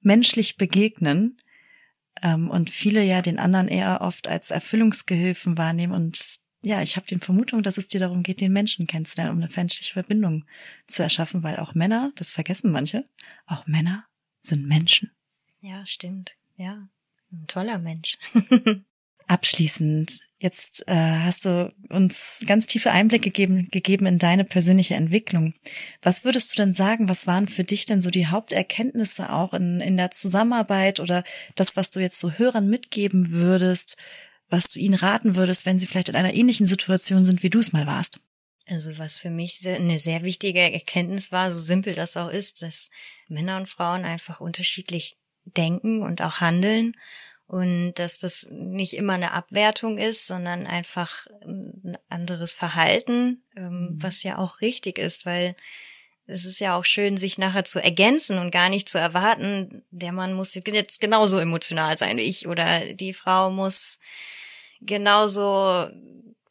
menschlich 0.00 0.56
begegnen 0.56 1.36
ähm, 2.22 2.50
und 2.50 2.70
viele 2.70 3.02
ja 3.02 3.22
den 3.22 3.38
anderen 3.38 3.68
eher 3.68 4.00
oft 4.00 4.28
als 4.28 4.50
Erfüllungsgehilfen 4.50 5.58
wahrnehmen 5.58 5.92
und 5.92 6.40
ja, 6.64 6.80
ich 6.80 6.96
habe 6.96 7.06
die 7.06 7.18
Vermutung, 7.18 7.64
dass 7.64 7.76
es 7.76 7.88
dir 7.88 7.98
darum 7.98 8.22
geht, 8.22 8.40
den 8.40 8.52
Menschen 8.52 8.86
kennenzulernen, 8.86 9.32
um 9.32 9.42
eine 9.42 9.50
menschliche 9.54 9.94
Verbindung 9.94 10.44
zu 10.86 11.02
erschaffen, 11.02 11.42
weil 11.42 11.56
auch 11.56 11.74
Männer, 11.74 12.12
das 12.14 12.32
vergessen 12.32 12.70
manche, 12.70 13.04
auch 13.46 13.66
Männer 13.66 14.06
sind 14.42 14.68
Menschen. 14.68 15.10
Ja, 15.60 15.84
stimmt. 15.86 16.36
Ja, 16.56 16.88
ein 17.32 17.46
toller 17.48 17.78
Mensch. 17.78 18.16
Abschließend, 19.26 20.20
jetzt 20.38 20.86
äh, 20.88 20.94
hast 20.94 21.44
du 21.44 21.72
uns 21.88 22.42
ganz 22.46 22.66
tiefe 22.66 22.90
Einblicke 22.90 23.30
gegeben, 23.30 23.68
gegeben 23.70 24.06
in 24.06 24.18
deine 24.18 24.44
persönliche 24.44 24.94
Entwicklung. 24.94 25.54
Was 26.02 26.24
würdest 26.24 26.52
du 26.52 26.56
denn 26.56 26.74
sagen, 26.74 27.08
was 27.08 27.26
waren 27.26 27.48
für 27.48 27.64
dich 27.64 27.86
denn 27.86 28.00
so 28.00 28.10
die 28.10 28.26
Haupterkenntnisse 28.26 29.30
auch 29.30 29.54
in, 29.54 29.80
in 29.80 29.96
der 29.96 30.10
Zusammenarbeit 30.10 30.98
oder 31.00 31.22
das, 31.54 31.76
was 31.76 31.90
du 31.90 32.00
jetzt 32.00 32.18
so 32.18 32.32
Hörern 32.32 32.68
mitgeben 32.68 33.30
würdest, 33.30 33.96
was 34.48 34.68
du 34.68 34.78
ihnen 34.80 34.94
raten 34.94 35.36
würdest, 35.36 35.64
wenn 35.64 35.78
sie 35.78 35.86
vielleicht 35.86 36.08
in 36.08 36.16
einer 36.16 36.34
ähnlichen 36.34 36.66
Situation 36.66 37.24
sind, 37.24 37.42
wie 37.42 37.50
du 37.50 37.60
es 37.60 37.72
mal 37.72 37.86
warst? 37.86 38.20
Also 38.66 38.98
was 38.98 39.16
für 39.16 39.30
mich 39.30 39.66
eine 39.66 39.98
sehr 39.98 40.22
wichtige 40.22 40.60
Erkenntnis 40.60 41.32
war, 41.32 41.50
so 41.50 41.60
simpel 41.60 41.94
das 41.94 42.16
auch 42.16 42.28
ist, 42.28 42.62
dass 42.62 42.90
Männer 43.28 43.56
und 43.56 43.68
Frauen 43.68 44.04
einfach 44.04 44.40
unterschiedlich 44.40 45.16
denken 45.44 46.02
und 46.02 46.22
auch 46.22 46.40
handeln 46.40 46.94
und 47.52 47.92
dass 47.96 48.18
das 48.18 48.48
nicht 48.50 48.94
immer 48.94 49.12
eine 49.12 49.32
Abwertung 49.32 49.98
ist, 49.98 50.26
sondern 50.26 50.66
einfach 50.66 51.26
ein 51.42 51.98
anderes 52.08 52.54
Verhalten, 52.54 53.42
ähm, 53.54 53.90
mhm. 53.90 54.02
was 54.02 54.22
ja 54.22 54.38
auch 54.38 54.62
richtig 54.62 54.96
ist, 54.96 55.26
weil 55.26 55.54
es 56.26 56.46
ist 56.46 56.60
ja 56.60 56.74
auch 56.78 56.86
schön, 56.86 57.18
sich 57.18 57.36
nachher 57.36 57.66
zu 57.66 57.78
ergänzen 57.78 58.38
und 58.38 58.52
gar 58.52 58.70
nicht 58.70 58.88
zu 58.88 58.96
erwarten, 58.96 59.84
der 59.90 60.12
Mann 60.12 60.32
muss 60.32 60.54
jetzt 60.54 60.98
genauso 60.98 61.38
emotional 61.38 61.98
sein 61.98 62.16
wie 62.16 62.22
ich 62.22 62.48
oder 62.48 62.94
die 62.94 63.12
Frau 63.12 63.50
muss 63.50 64.00
genauso 64.80 65.90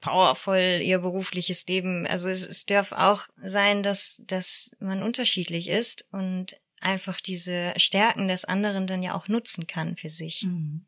powervoll 0.02 0.82
ihr 0.84 1.00
berufliches 1.00 1.66
Leben. 1.66 2.06
Also 2.06 2.30
es, 2.30 2.46
es 2.46 2.68
darf 2.68 2.92
auch 2.92 3.24
sein, 3.44 3.82
dass, 3.82 4.22
dass 4.28 4.78
man 4.80 5.02
unterschiedlich 5.02 5.68
ist 5.68 6.08
und 6.12 6.58
einfach 6.80 7.20
diese 7.22 7.74
Stärken 7.78 8.28
des 8.28 8.46
anderen 8.46 8.86
dann 8.86 9.02
ja 9.02 9.16
auch 9.16 9.28
nutzen 9.28 9.66
kann 9.66 9.98
für 9.98 10.12
sich. 10.12 10.44
Mhm. 10.44 10.86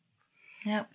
Ja. 0.65 0.87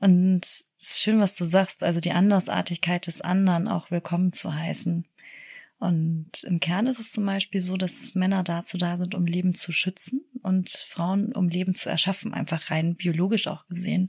Und 0.00 0.44
es 0.44 0.68
ist 0.78 1.02
schön, 1.02 1.20
was 1.20 1.34
du 1.34 1.44
sagst, 1.44 1.82
also 1.82 2.00
die 2.00 2.12
Andersartigkeit 2.12 3.06
des 3.06 3.20
anderen 3.20 3.68
auch 3.68 3.90
willkommen 3.90 4.32
zu 4.32 4.54
heißen. 4.54 5.06
Und 5.78 6.44
im 6.44 6.60
Kern 6.60 6.86
ist 6.86 6.98
es 6.98 7.12
zum 7.12 7.26
Beispiel 7.26 7.60
so, 7.60 7.76
dass 7.76 8.14
Männer 8.14 8.42
dazu 8.42 8.78
da 8.78 8.96
sind, 8.96 9.14
um 9.14 9.26
Leben 9.26 9.54
zu 9.54 9.72
schützen 9.72 10.24
und 10.42 10.70
Frauen, 10.70 11.32
um 11.32 11.48
Leben 11.48 11.74
zu 11.74 11.90
erschaffen, 11.90 12.32
einfach 12.32 12.70
rein 12.70 12.96
biologisch 12.96 13.46
auch 13.46 13.66
gesehen. 13.66 14.08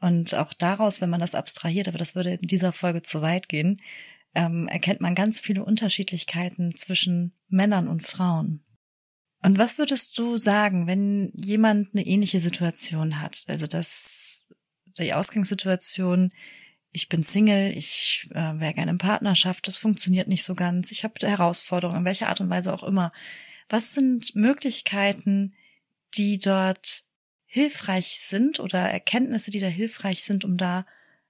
Und 0.00 0.34
auch 0.34 0.54
daraus, 0.54 1.00
wenn 1.00 1.10
man 1.10 1.20
das 1.20 1.34
abstrahiert, 1.34 1.88
aber 1.88 1.98
das 1.98 2.14
würde 2.14 2.34
in 2.34 2.48
dieser 2.48 2.72
Folge 2.72 3.02
zu 3.02 3.20
weit 3.20 3.48
gehen, 3.48 3.80
ähm, 4.34 4.68
erkennt 4.68 5.00
man 5.00 5.14
ganz 5.14 5.40
viele 5.40 5.64
Unterschiedlichkeiten 5.64 6.74
zwischen 6.74 7.32
Männern 7.48 7.88
und 7.88 8.06
Frauen. 8.06 8.62
Und 9.42 9.58
was 9.58 9.78
würdest 9.78 10.18
du 10.18 10.36
sagen, 10.36 10.86
wenn 10.86 11.32
jemand 11.34 11.94
eine 11.94 12.06
ähnliche 12.06 12.40
Situation 12.40 13.20
hat? 13.20 13.44
Also 13.46 13.66
dass 13.66 14.46
die 14.98 15.14
Ausgangssituation, 15.14 16.32
ich 16.92 17.08
bin 17.08 17.22
Single, 17.22 17.76
ich 17.76 18.28
äh, 18.30 18.58
wäre 18.58 18.74
gerne 18.74 18.92
in 18.92 18.98
Partnerschaft, 18.98 19.68
das 19.68 19.76
funktioniert 19.76 20.28
nicht 20.28 20.44
so 20.44 20.54
ganz, 20.54 20.90
ich 20.90 21.04
habe 21.04 21.26
Herausforderungen, 21.26 21.98
in 21.98 22.04
welcher 22.04 22.28
Art 22.28 22.40
und 22.40 22.50
Weise 22.50 22.72
auch 22.72 22.82
immer. 22.82 23.12
Was 23.68 23.92
sind 23.92 24.34
Möglichkeiten, 24.34 25.54
die 26.14 26.38
dort 26.38 27.04
hilfreich 27.44 28.20
sind 28.20 28.60
oder 28.60 28.80
Erkenntnisse, 28.80 29.50
die 29.50 29.60
da 29.60 29.66
hilfreich 29.66 30.24
sind, 30.24 30.44
um 30.44 30.56
da 30.56 30.86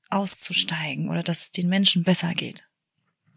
auszusteigen 0.08 1.08
oder 1.08 1.22
dass 1.22 1.40
es 1.40 1.52
den 1.52 1.68
Menschen 1.68 2.04
besser 2.04 2.34
geht? 2.34 2.65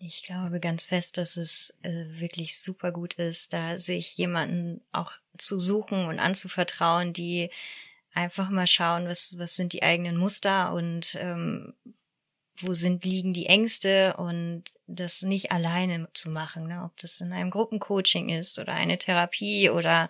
Ich 0.01 0.23
glaube 0.23 0.59
ganz 0.59 0.85
fest, 0.85 1.17
dass 1.17 1.35
es 1.35 1.73
äh, 1.81 2.05
wirklich 2.07 2.57
super 2.59 2.91
gut 2.91 3.15
ist, 3.15 3.51
da 3.53 3.77
sich 3.77 4.17
jemanden 4.17 4.81
auch 4.91 5.11
zu 5.37 5.59
suchen 5.59 6.05
und 6.05 6.19
anzuvertrauen, 6.19 7.11
die 7.11 7.49
einfach 8.13 8.49
mal 8.49 8.67
schauen, 8.67 9.07
was, 9.07 9.37
was 9.37 9.55
sind 9.55 9.73
die 9.73 9.83
eigenen 9.83 10.17
Muster 10.17 10.73
und 10.73 11.17
ähm, 11.19 11.73
wo 12.55 12.73
sind, 12.73 13.05
liegen 13.05 13.33
die 13.33 13.45
Ängste 13.45 14.15
und 14.17 14.63
das 14.87 15.21
nicht 15.21 15.51
alleine 15.51 16.07
zu 16.13 16.29
machen, 16.29 16.67
ne? 16.67 16.83
ob 16.83 16.97
das 16.99 17.21
in 17.21 17.31
einem 17.31 17.51
Gruppencoaching 17.51 18.29
ist 18.29 18.59
oder 18.59 18.73
eine 18.73 18.97
Therapie 18.97 19.69
oder 19.69 20.09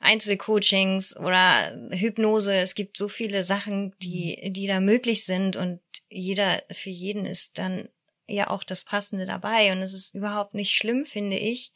Einzelcoachings 0.00 1.16
oder 1.16 1.72
Hypnose. 1.90 2.54
Es 2.54 2.74
gibt 2.74 2.96
so 2.96 3.08
viele 3.08 3.42
Sachen, 3.42 3.94
die, 3.98 4.52
die 4.52 4.66
da 4.66 4.80
möglich 4.80 5.24
sind 5.24 5.56
und 5.56 5.80
jeder, 6.08 6.62
für 6.70 6.90
jeden 6.90 7.26
ist 7.26 7.58
dann 7.58 7.88
ja 8.26 8.50
auch 8.50 8.64
das 8.64 8.84
Passende 8.84 9.26
dabei. 9.26 9.72
Und 9.72 9.78
es 9.78 9.92
ist 9.92 10.14
überhaupt 10.14 10.54
nicht 10.54 10.74
schlimm, 10.74 11.06
finde 11.06 11.38
ich, 11.38 11.72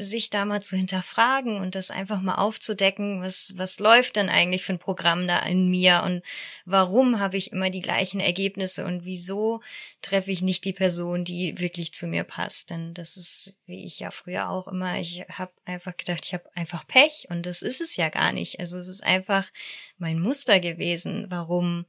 sich 0.00 0.30
da 0.30 0.44
mal 0.44 0.62
zu 0.62 0.76
hinterfragen 0.76 1.60
und 1.60 1.74
das 1.74 1.90
einfach 1.90 2.20
mal 2.20 2.36
aufzudecken, 2.36 3.20
was, 3.20 3.54
was 3.56 3.80
läuft 3.80 4.14
denn 4.14 4.28
eigentlich 4.28 4.62
für 4.62 4.74
ein 4.74 4.78
Programm 4.78 5.26
da 5.26 5.40
in 5.40 5.68
mir 5.68 6.04
und 6.04 6.22
warum 6.64 7.18
habe 7.18 7.36
ich 7.36 7.50
immer 7.50 7.68
die 7.68 7.80
gleichen 7.80 8.20
Ergebnisse 8.20 8.86
und 8.86 9.04
wieso 9.04 9.60
treffe 10.00 10.30
ich 10.30 10.40
nicht 10.40 10.64
die 10.64 10.72
Person, 10.72 11.24
die 11.24 11.58
wirklich 11.58 11.92
zu 11.92 12.06
mir 12.06 12.22
passt. 12.22 12.70
Denn 12.70 12.94
das 12.94 13.16
ist, 13.16 13.56
wie 13.66 13.84
ich 13.84 13.98
ja 13.98 14.12
früher 14.12 14.50
auch 14.50 14.68
immer, 14.68 15.00
ich 15.00 15.24
habe 15.32 15.52
einfach 15.64 15.96
gedacht, 15.96 16.24
ich 16.24 16.32
habe 16.32 16.48
einfach 16.54 16.86
Pech 16.86 17.26
und 17.28 17.44
das 17.44 17.62
ist 17.62 17.80
es 17.80 17.96
ja 17.96 18.08
gar 18.08 18.32
nicht. 18.32 18.60
Also 18.60 18.78
es 18.78 18.86
ist 18.86 19.02
einfach 19.02 19.50
mein 19.98 20.20
Muster 20.20 20.60
gewesen, 20.60 21.26
warum 21.28 21.86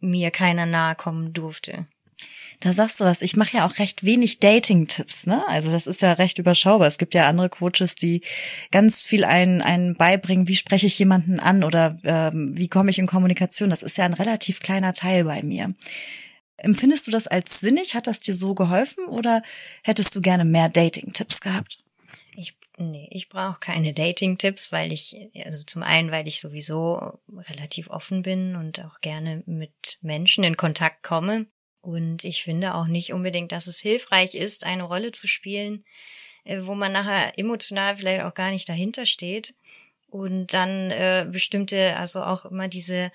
mir 0.00 0.32
keiner 0.32 0.66
nahe 0.66 0.96
kommen 0.96 1.32
durfte. 1.32 1.86
Da 2.60 2.72
sagst 2.72 3.00
du 3.00 3.04
was. 3.04 3.20
Ich 3.20 3.36
mache 3.36 3.58
ja 3.58 3.66
auch 3.66 3.78
recht 3.78 4.04
wenig 4.04 4.38
Dating-Tipps, 4.38 5.26
ne? 5.26 5.46
Also 5.46 5.70
das 5.70 5.86
ist 5.86 6.00
ja 6.02 6.14
recht 6.14 6.38
überschaubar. 6.38 6.88
Es 6.88 6.98
gibt 6.98 7.14
ja 7.14 7.28
andere 7.28 7.50
Coaches, 7.50 7.94
die 7.94 8.22
ganz 8.70 9.02
viel 9.02 9.24
einen, 9.24 9.60
einen 9.60 9.94
beibringen, 9.94 10.48
wie 10.48 10.56
spreche 10.56 10.86
ich 10.86 10.98
jemanden 10.98 11.38
an 11.38 11.64
oder 11.64 11.98
ähm, 12.04 12.56
wie 12.56 12.68
komme 12.68 12.90
ich 12.90 12.98
in 12.98 13.06
Kommunikation. 13.06 13.70
Das 13.70 13.82
ist 13.82 13.98
ja 13.98 14.04
ein 14.04 14.14
relativ 14.14 14.60
kleiner 14.60 14.94
Teil 14.94 15.24
bei 15.24 15.42
mir. 15.42 15.68
Empfindest 16.56 17.06
du 17.06 17.10
das 17.10 17.26
als 17.26 17.60
sinnig? 17.60 17.94
Hat 17.94 18.06
das 18.06 18.20
dir 18.20 18.34
so 18.34 18.54
geholfen 18.54 19.04
oder 19.06 19.42
hättest 19.82 20.14
du 20.14 20.22
gerne 20.22 20.46
mehr 20.46 20.70
Dating-Tipps 20.70 21.40
gehabt? 21.40 21.78
Ich, 22.34 22.56
nee, 22.78 23.08
ich 23.10 23.28
brauche 23.28 23.60
keine 23.60 23.92
Dating-Tipps, 23.92 24.72
weil 24.72 24.92
ich, 24.92 25.16
also 25.44 25.64
zum 25.64 25.82
einen, 25.82 26.10
weil 26.10 26.26
ich 26.26 26.40
sowieso 26.40 27.18
relativ 27.50 27.90
offen 27.90 28.22
bin 28.22 28.56
und 28.56 28.82
auch 28.82 29.00
gerne 29.02 29.42
mit 29.44 29.98
Menschen 30.00 30.44
in 30.44 30.56
Kontakt 30.56 31.02
komme. 31.02 31.46
Und 31.86 32.24
ich 32.24 32.42
finde 32.42 32.74
auch 32.74 32.88
nicht 32.88 33.12
unbedingt, 33.12 33.52
dass 33.52 33.68
es 33.68 33.78
hilfreich 33.78 34.34
ist, 34.34 34.66
eine 34.66 34.82
Rolle 34.82 35.12
zu 35.12 35.28
spielen, 35.28 35.84
äh, 36.42 36.58
wo 36.62 36.74
man 36.74 36.90
nachher 36.90 37.38
emotional 37.38 37.96
vielleicht 37.96 38.22
auch 38.22 38.34
gar 38.34 38.50
nicht 38.50 38.68
dahinter 38.68 39.06
steht. 39.06 39.54
Und 40.08 40.48
dann 40.48 40.90
äh, 40.90 41.28
bestimmte, 41.30 41.96
also 41.96 42.24
auch 42.24 42.44
immer 42.44 42.66
diese, 42.66 43.12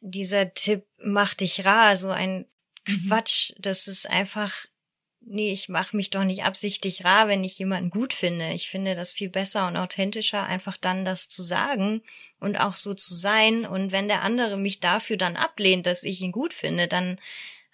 dieser 0.00 0.54
Tipp, 0.54 0.84
mach 0.98 1.34
dich 1.34 1.64
rar, 1.64 1.96
so 1.96 2.10
ein 2.10 2.46
mhm. 2.86 3.08
Quatsch, 3.08 3.52
das 3.58 3.88
ist 3.88 4.08
einfach, 4.08 4.66
nee, 5.20 5.50
ich 5.50 5.68
mache 5.68 5.96
mich 5.96 6.10
doch 6.10 6.22
nicht 6.22 6.44
absichtlich 6.44 7.04
rar, 7.04 7.26
wenn 7.26 7.42
ich 7.42 7.58
jemanden 7.58 7.90
gut 7.90 8.14
finde. 8.14 8.52
Ich 8.52 8.70
finde 8.70 8.94
das 8.94 9.14
viel 9.14 9.30
besser 9.30 9.66
und 9.66 9.76
authentischer, 9.76 10.44
einfach 10.44 10.76
dann 10.76 11.04
das 11.04 11.28
zu 11.28 11.42
sagen 11.42 12.02
und 12.38 12.56
auch 12.56 12.76
so 12.76 12.94
zu 12.94 13.16
sein. 13.16 13.66
Und 13.66 13.90
wenn 13.90 14.06
der 14.06 14.22
andere 14.22 14.56
mich 14.56 14.78
dafür 14.78 15.16
dann 15.16 15.36
ablehnt, 15.36 15.86
dass 15.86 16.04
ich 16.04 16.20
ihn 16.20 16.32
gut 16.32 16.54
finde, 16.54 16.86
dann 16.86 17.18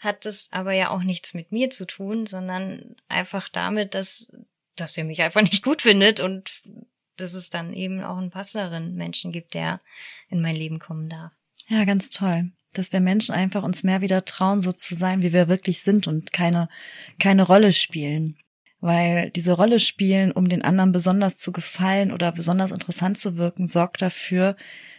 hat 0.02 0.26
das 0.26 0.48
aber 0.50 0.72
ja 0.72 0.90
auch 0.90 1.04
nichts 1.04 1.32
mit 1.32 1.52
mir 1.52 1.70
zu 1.70 1.86
tun, 1.86 2.26
sondern 2.26 2.96
einfach 3.08 3.48
damit, 3.48 3.94
dass, 3.94 4.28
dass 4.74 4.98
er 4.98 5.04
mich 5.04 5.22
einfach 5.22 5.42
nicht 5.42 5.62
gut 5.62 5.82
findet 5.82 6.20
und 6.20 6.62
dass 7.16 7.34
es 7.34 7.50
dann 7.50 7.72
eben 7.72 8.02
auch 8.02 8.18
einen 8.18 8.30
passenderen 8.30 8.96
Menschen 8.96 9.30
gibt, 9.30 9.54
der 9.54 9.78
in 10.28 10.40
mein 10.40 10.56
Leben 10.56 10.80
kommen 10.80 11.08
darf. 11.08 11.30
Ja, 11.68 11.84
ganz 11.84 12.10
toll. 12.10 12.50
Dass 12.74 12.92
wir 12.92 13.00
Menschen 13.00 13.34
einfach 13.34 13.62
uns 13.62 13.84
mehr 13.84 14.00
wieder 14.00 14.24
trauen, 14.24 14.58
so 14.58 14.72
zu 14.72 14.94
sein, 14.94 15.22
wie 15.22 15.32
wir 15.32 15.46
wirklich 15.46 15.82
sind 15.82 16.08
und 16.08 16.32
keine, 16.32 16.68
keine 17.20 17.44
Rolle 17.44 17.72
spielen. 17.72 18.38
Weil 18.80 19.30
diese 19.30 19.52
Rolle 19.52 19.78
spielen, 19.78 20.32
um 20.32 20.48
den 20.48 20.62
anderen 20.62 20.90
besonders 20.90 21.38
zu 21.38 21.52
gefallen 21.52 22.10
oder 22.10 22.32
besonders 22.32 22.72
interessant 22.72 23.18
zu 23.18 23.36
wirken, 23.36 23.68
sorgt 23.68 24.02
dafür, 24.02 24.56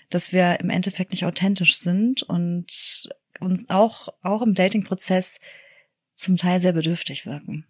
dass 0.10 0.32
wir 0.32 0.62
im 0.62 0.70
Endeffekt 0.70 1.12
nicht 1.12 1.26
authentisch 1.26 1.76
sind 1.78 2.24
und 2.24 3.10
uns 3.44 3.70
auch, 3.70 4.10
auch 4.22 4.42
im 4.42 4.54
Dating-Prozess 4.54 5.40
zum 6.16 6.38
Teil 6.38 6.60
sehr 6.60 6.74
bedürftig 6.74 7.26
wirken. 7.26 7.66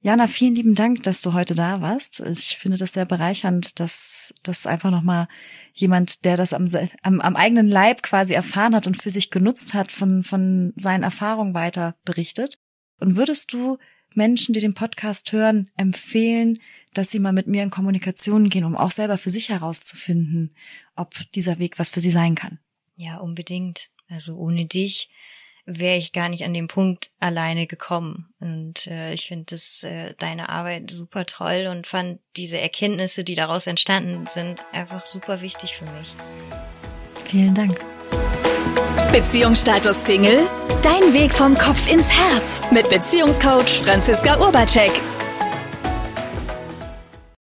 Jana, 0.00 0.28
vielen 0.28 0.54
lieben 0.54 0.74
Dank, 0.74 1.02
dass 1.02 1.20
du 1.20 1.32
heute 1.32 1.54
da 1.54 1.80
warst. 1.80 2.20
Ich 2.20 2.58
finde 2.58 2.78
das 2.78 2.92
sehr 2.92 3.06
bereichernd, 3.06 3.80
dass 3.80 4.32
das 4.42 4.66
einfach 4.66 4.90
nochmal 4.90 5.26
jemand, 5.72 6.24
der 6.24 6.36
das 6.36 6.52
am, 6.52 6.70
am, 7.02 7.20
am 7.20 7.34
eigenen 7.34 7.66
Leib 7.66 8.02
quasi 8.02 8.32
erfahren 8.32 8.74
hat 8.74 8.86
und 8.86 9.02
für 9.02 9.10
sich 9.10 9.30
genutzt 9.30 9.74
hat, 9.74 9.90
von, 9.90 10.22
von 10.22 10.72
seinen 10.76 11.02
Erfahrungen 11.02 11.54
weiter 11.54 11.96
berichtet. 12.04 12.58
Und 13.00 13.16
würdest 13.16 13.52
du 13.52 13.78
Menschen, 14.14 14.52
die 14.52 14.60
den 14.60 14.74
Podcast 14.74 15.32
hören, 15.32 15.70
empfehlen, 15.76 16.60
dass 16.94 17.10
sie 17.10 17.18
mal 17.18 17.32
mit 17.32 17.46
mir 17.46 17.62
in 17.62 17.70
Kommunikation 17.70 18.48
gehen, 18.48 18.64
um 18.64 18.76
auch 18.76 18.90
selber 18.90 19.18
für 19.18 19.30
sich 19.30 19.48
herauszufinden, 19.48 20.54
ob 20.94 21.14
dieser 21.32 21.58
Weg 21.58 21.78
was 21.78 21.90
für 21.90 22.00
sie 22.00 22.10
sein 22.10 22.34
kann? 22.34 22.58
Ja, 22.94 23.18
unbedingt. 23.18 23.90
Also 24.08 24.36
ohne 24.36 24.66
dich 24.66 25.08
wäre 25.66 25.96
ich 25.96 26.12
gar 26.12 26.28
nicht 26.28 26.44
an 26.44 26.54
dem 26.54 26.68
Punkt 26.68 27.10
alleine 27.18 27.66
gekommen. 27.66 28.28
Und 28.40 28.86
äh, 28.86 29.12
ich 29.12 29.26
finde 29.26 29.46
das 29.50 29.82
äh, 29.82 30.14
deine 30.18 30.48
Arbeit 30.48 30.90
super 30.90 31.26
toll 31.26 31.66
und 31.70 31.86
fand 31.86 32.20
diese 32.36 32.58
Erkenntnisse, 32.58 33.24
die 33.24 33.34
daraus 33.34 33.66
entstanden 33.66 34.26
sind, 34.26 34.62
einfach 34.72 35.04
super 35.04 35.40
wichtig 35.40 35.74
für 35.76 35.84
mich. 35.84 36.12
Vielen 37.24 37.54
Dank. 37.54 37.84
Beziehungsstatus 39.12 40.04
Single? 40.04 40.46
Dein 40.82 41.12
Weg 41.12 41.32
vom 41.32 41.58
Kopf 41.58 41.90
ins 41.90 42.12
Herz 42.12 42.60
mit 42.70 42.88
Beziehungscoach 42.88 43.80
Franziska 43.82 44.38
Urbacek. 44.38 44.92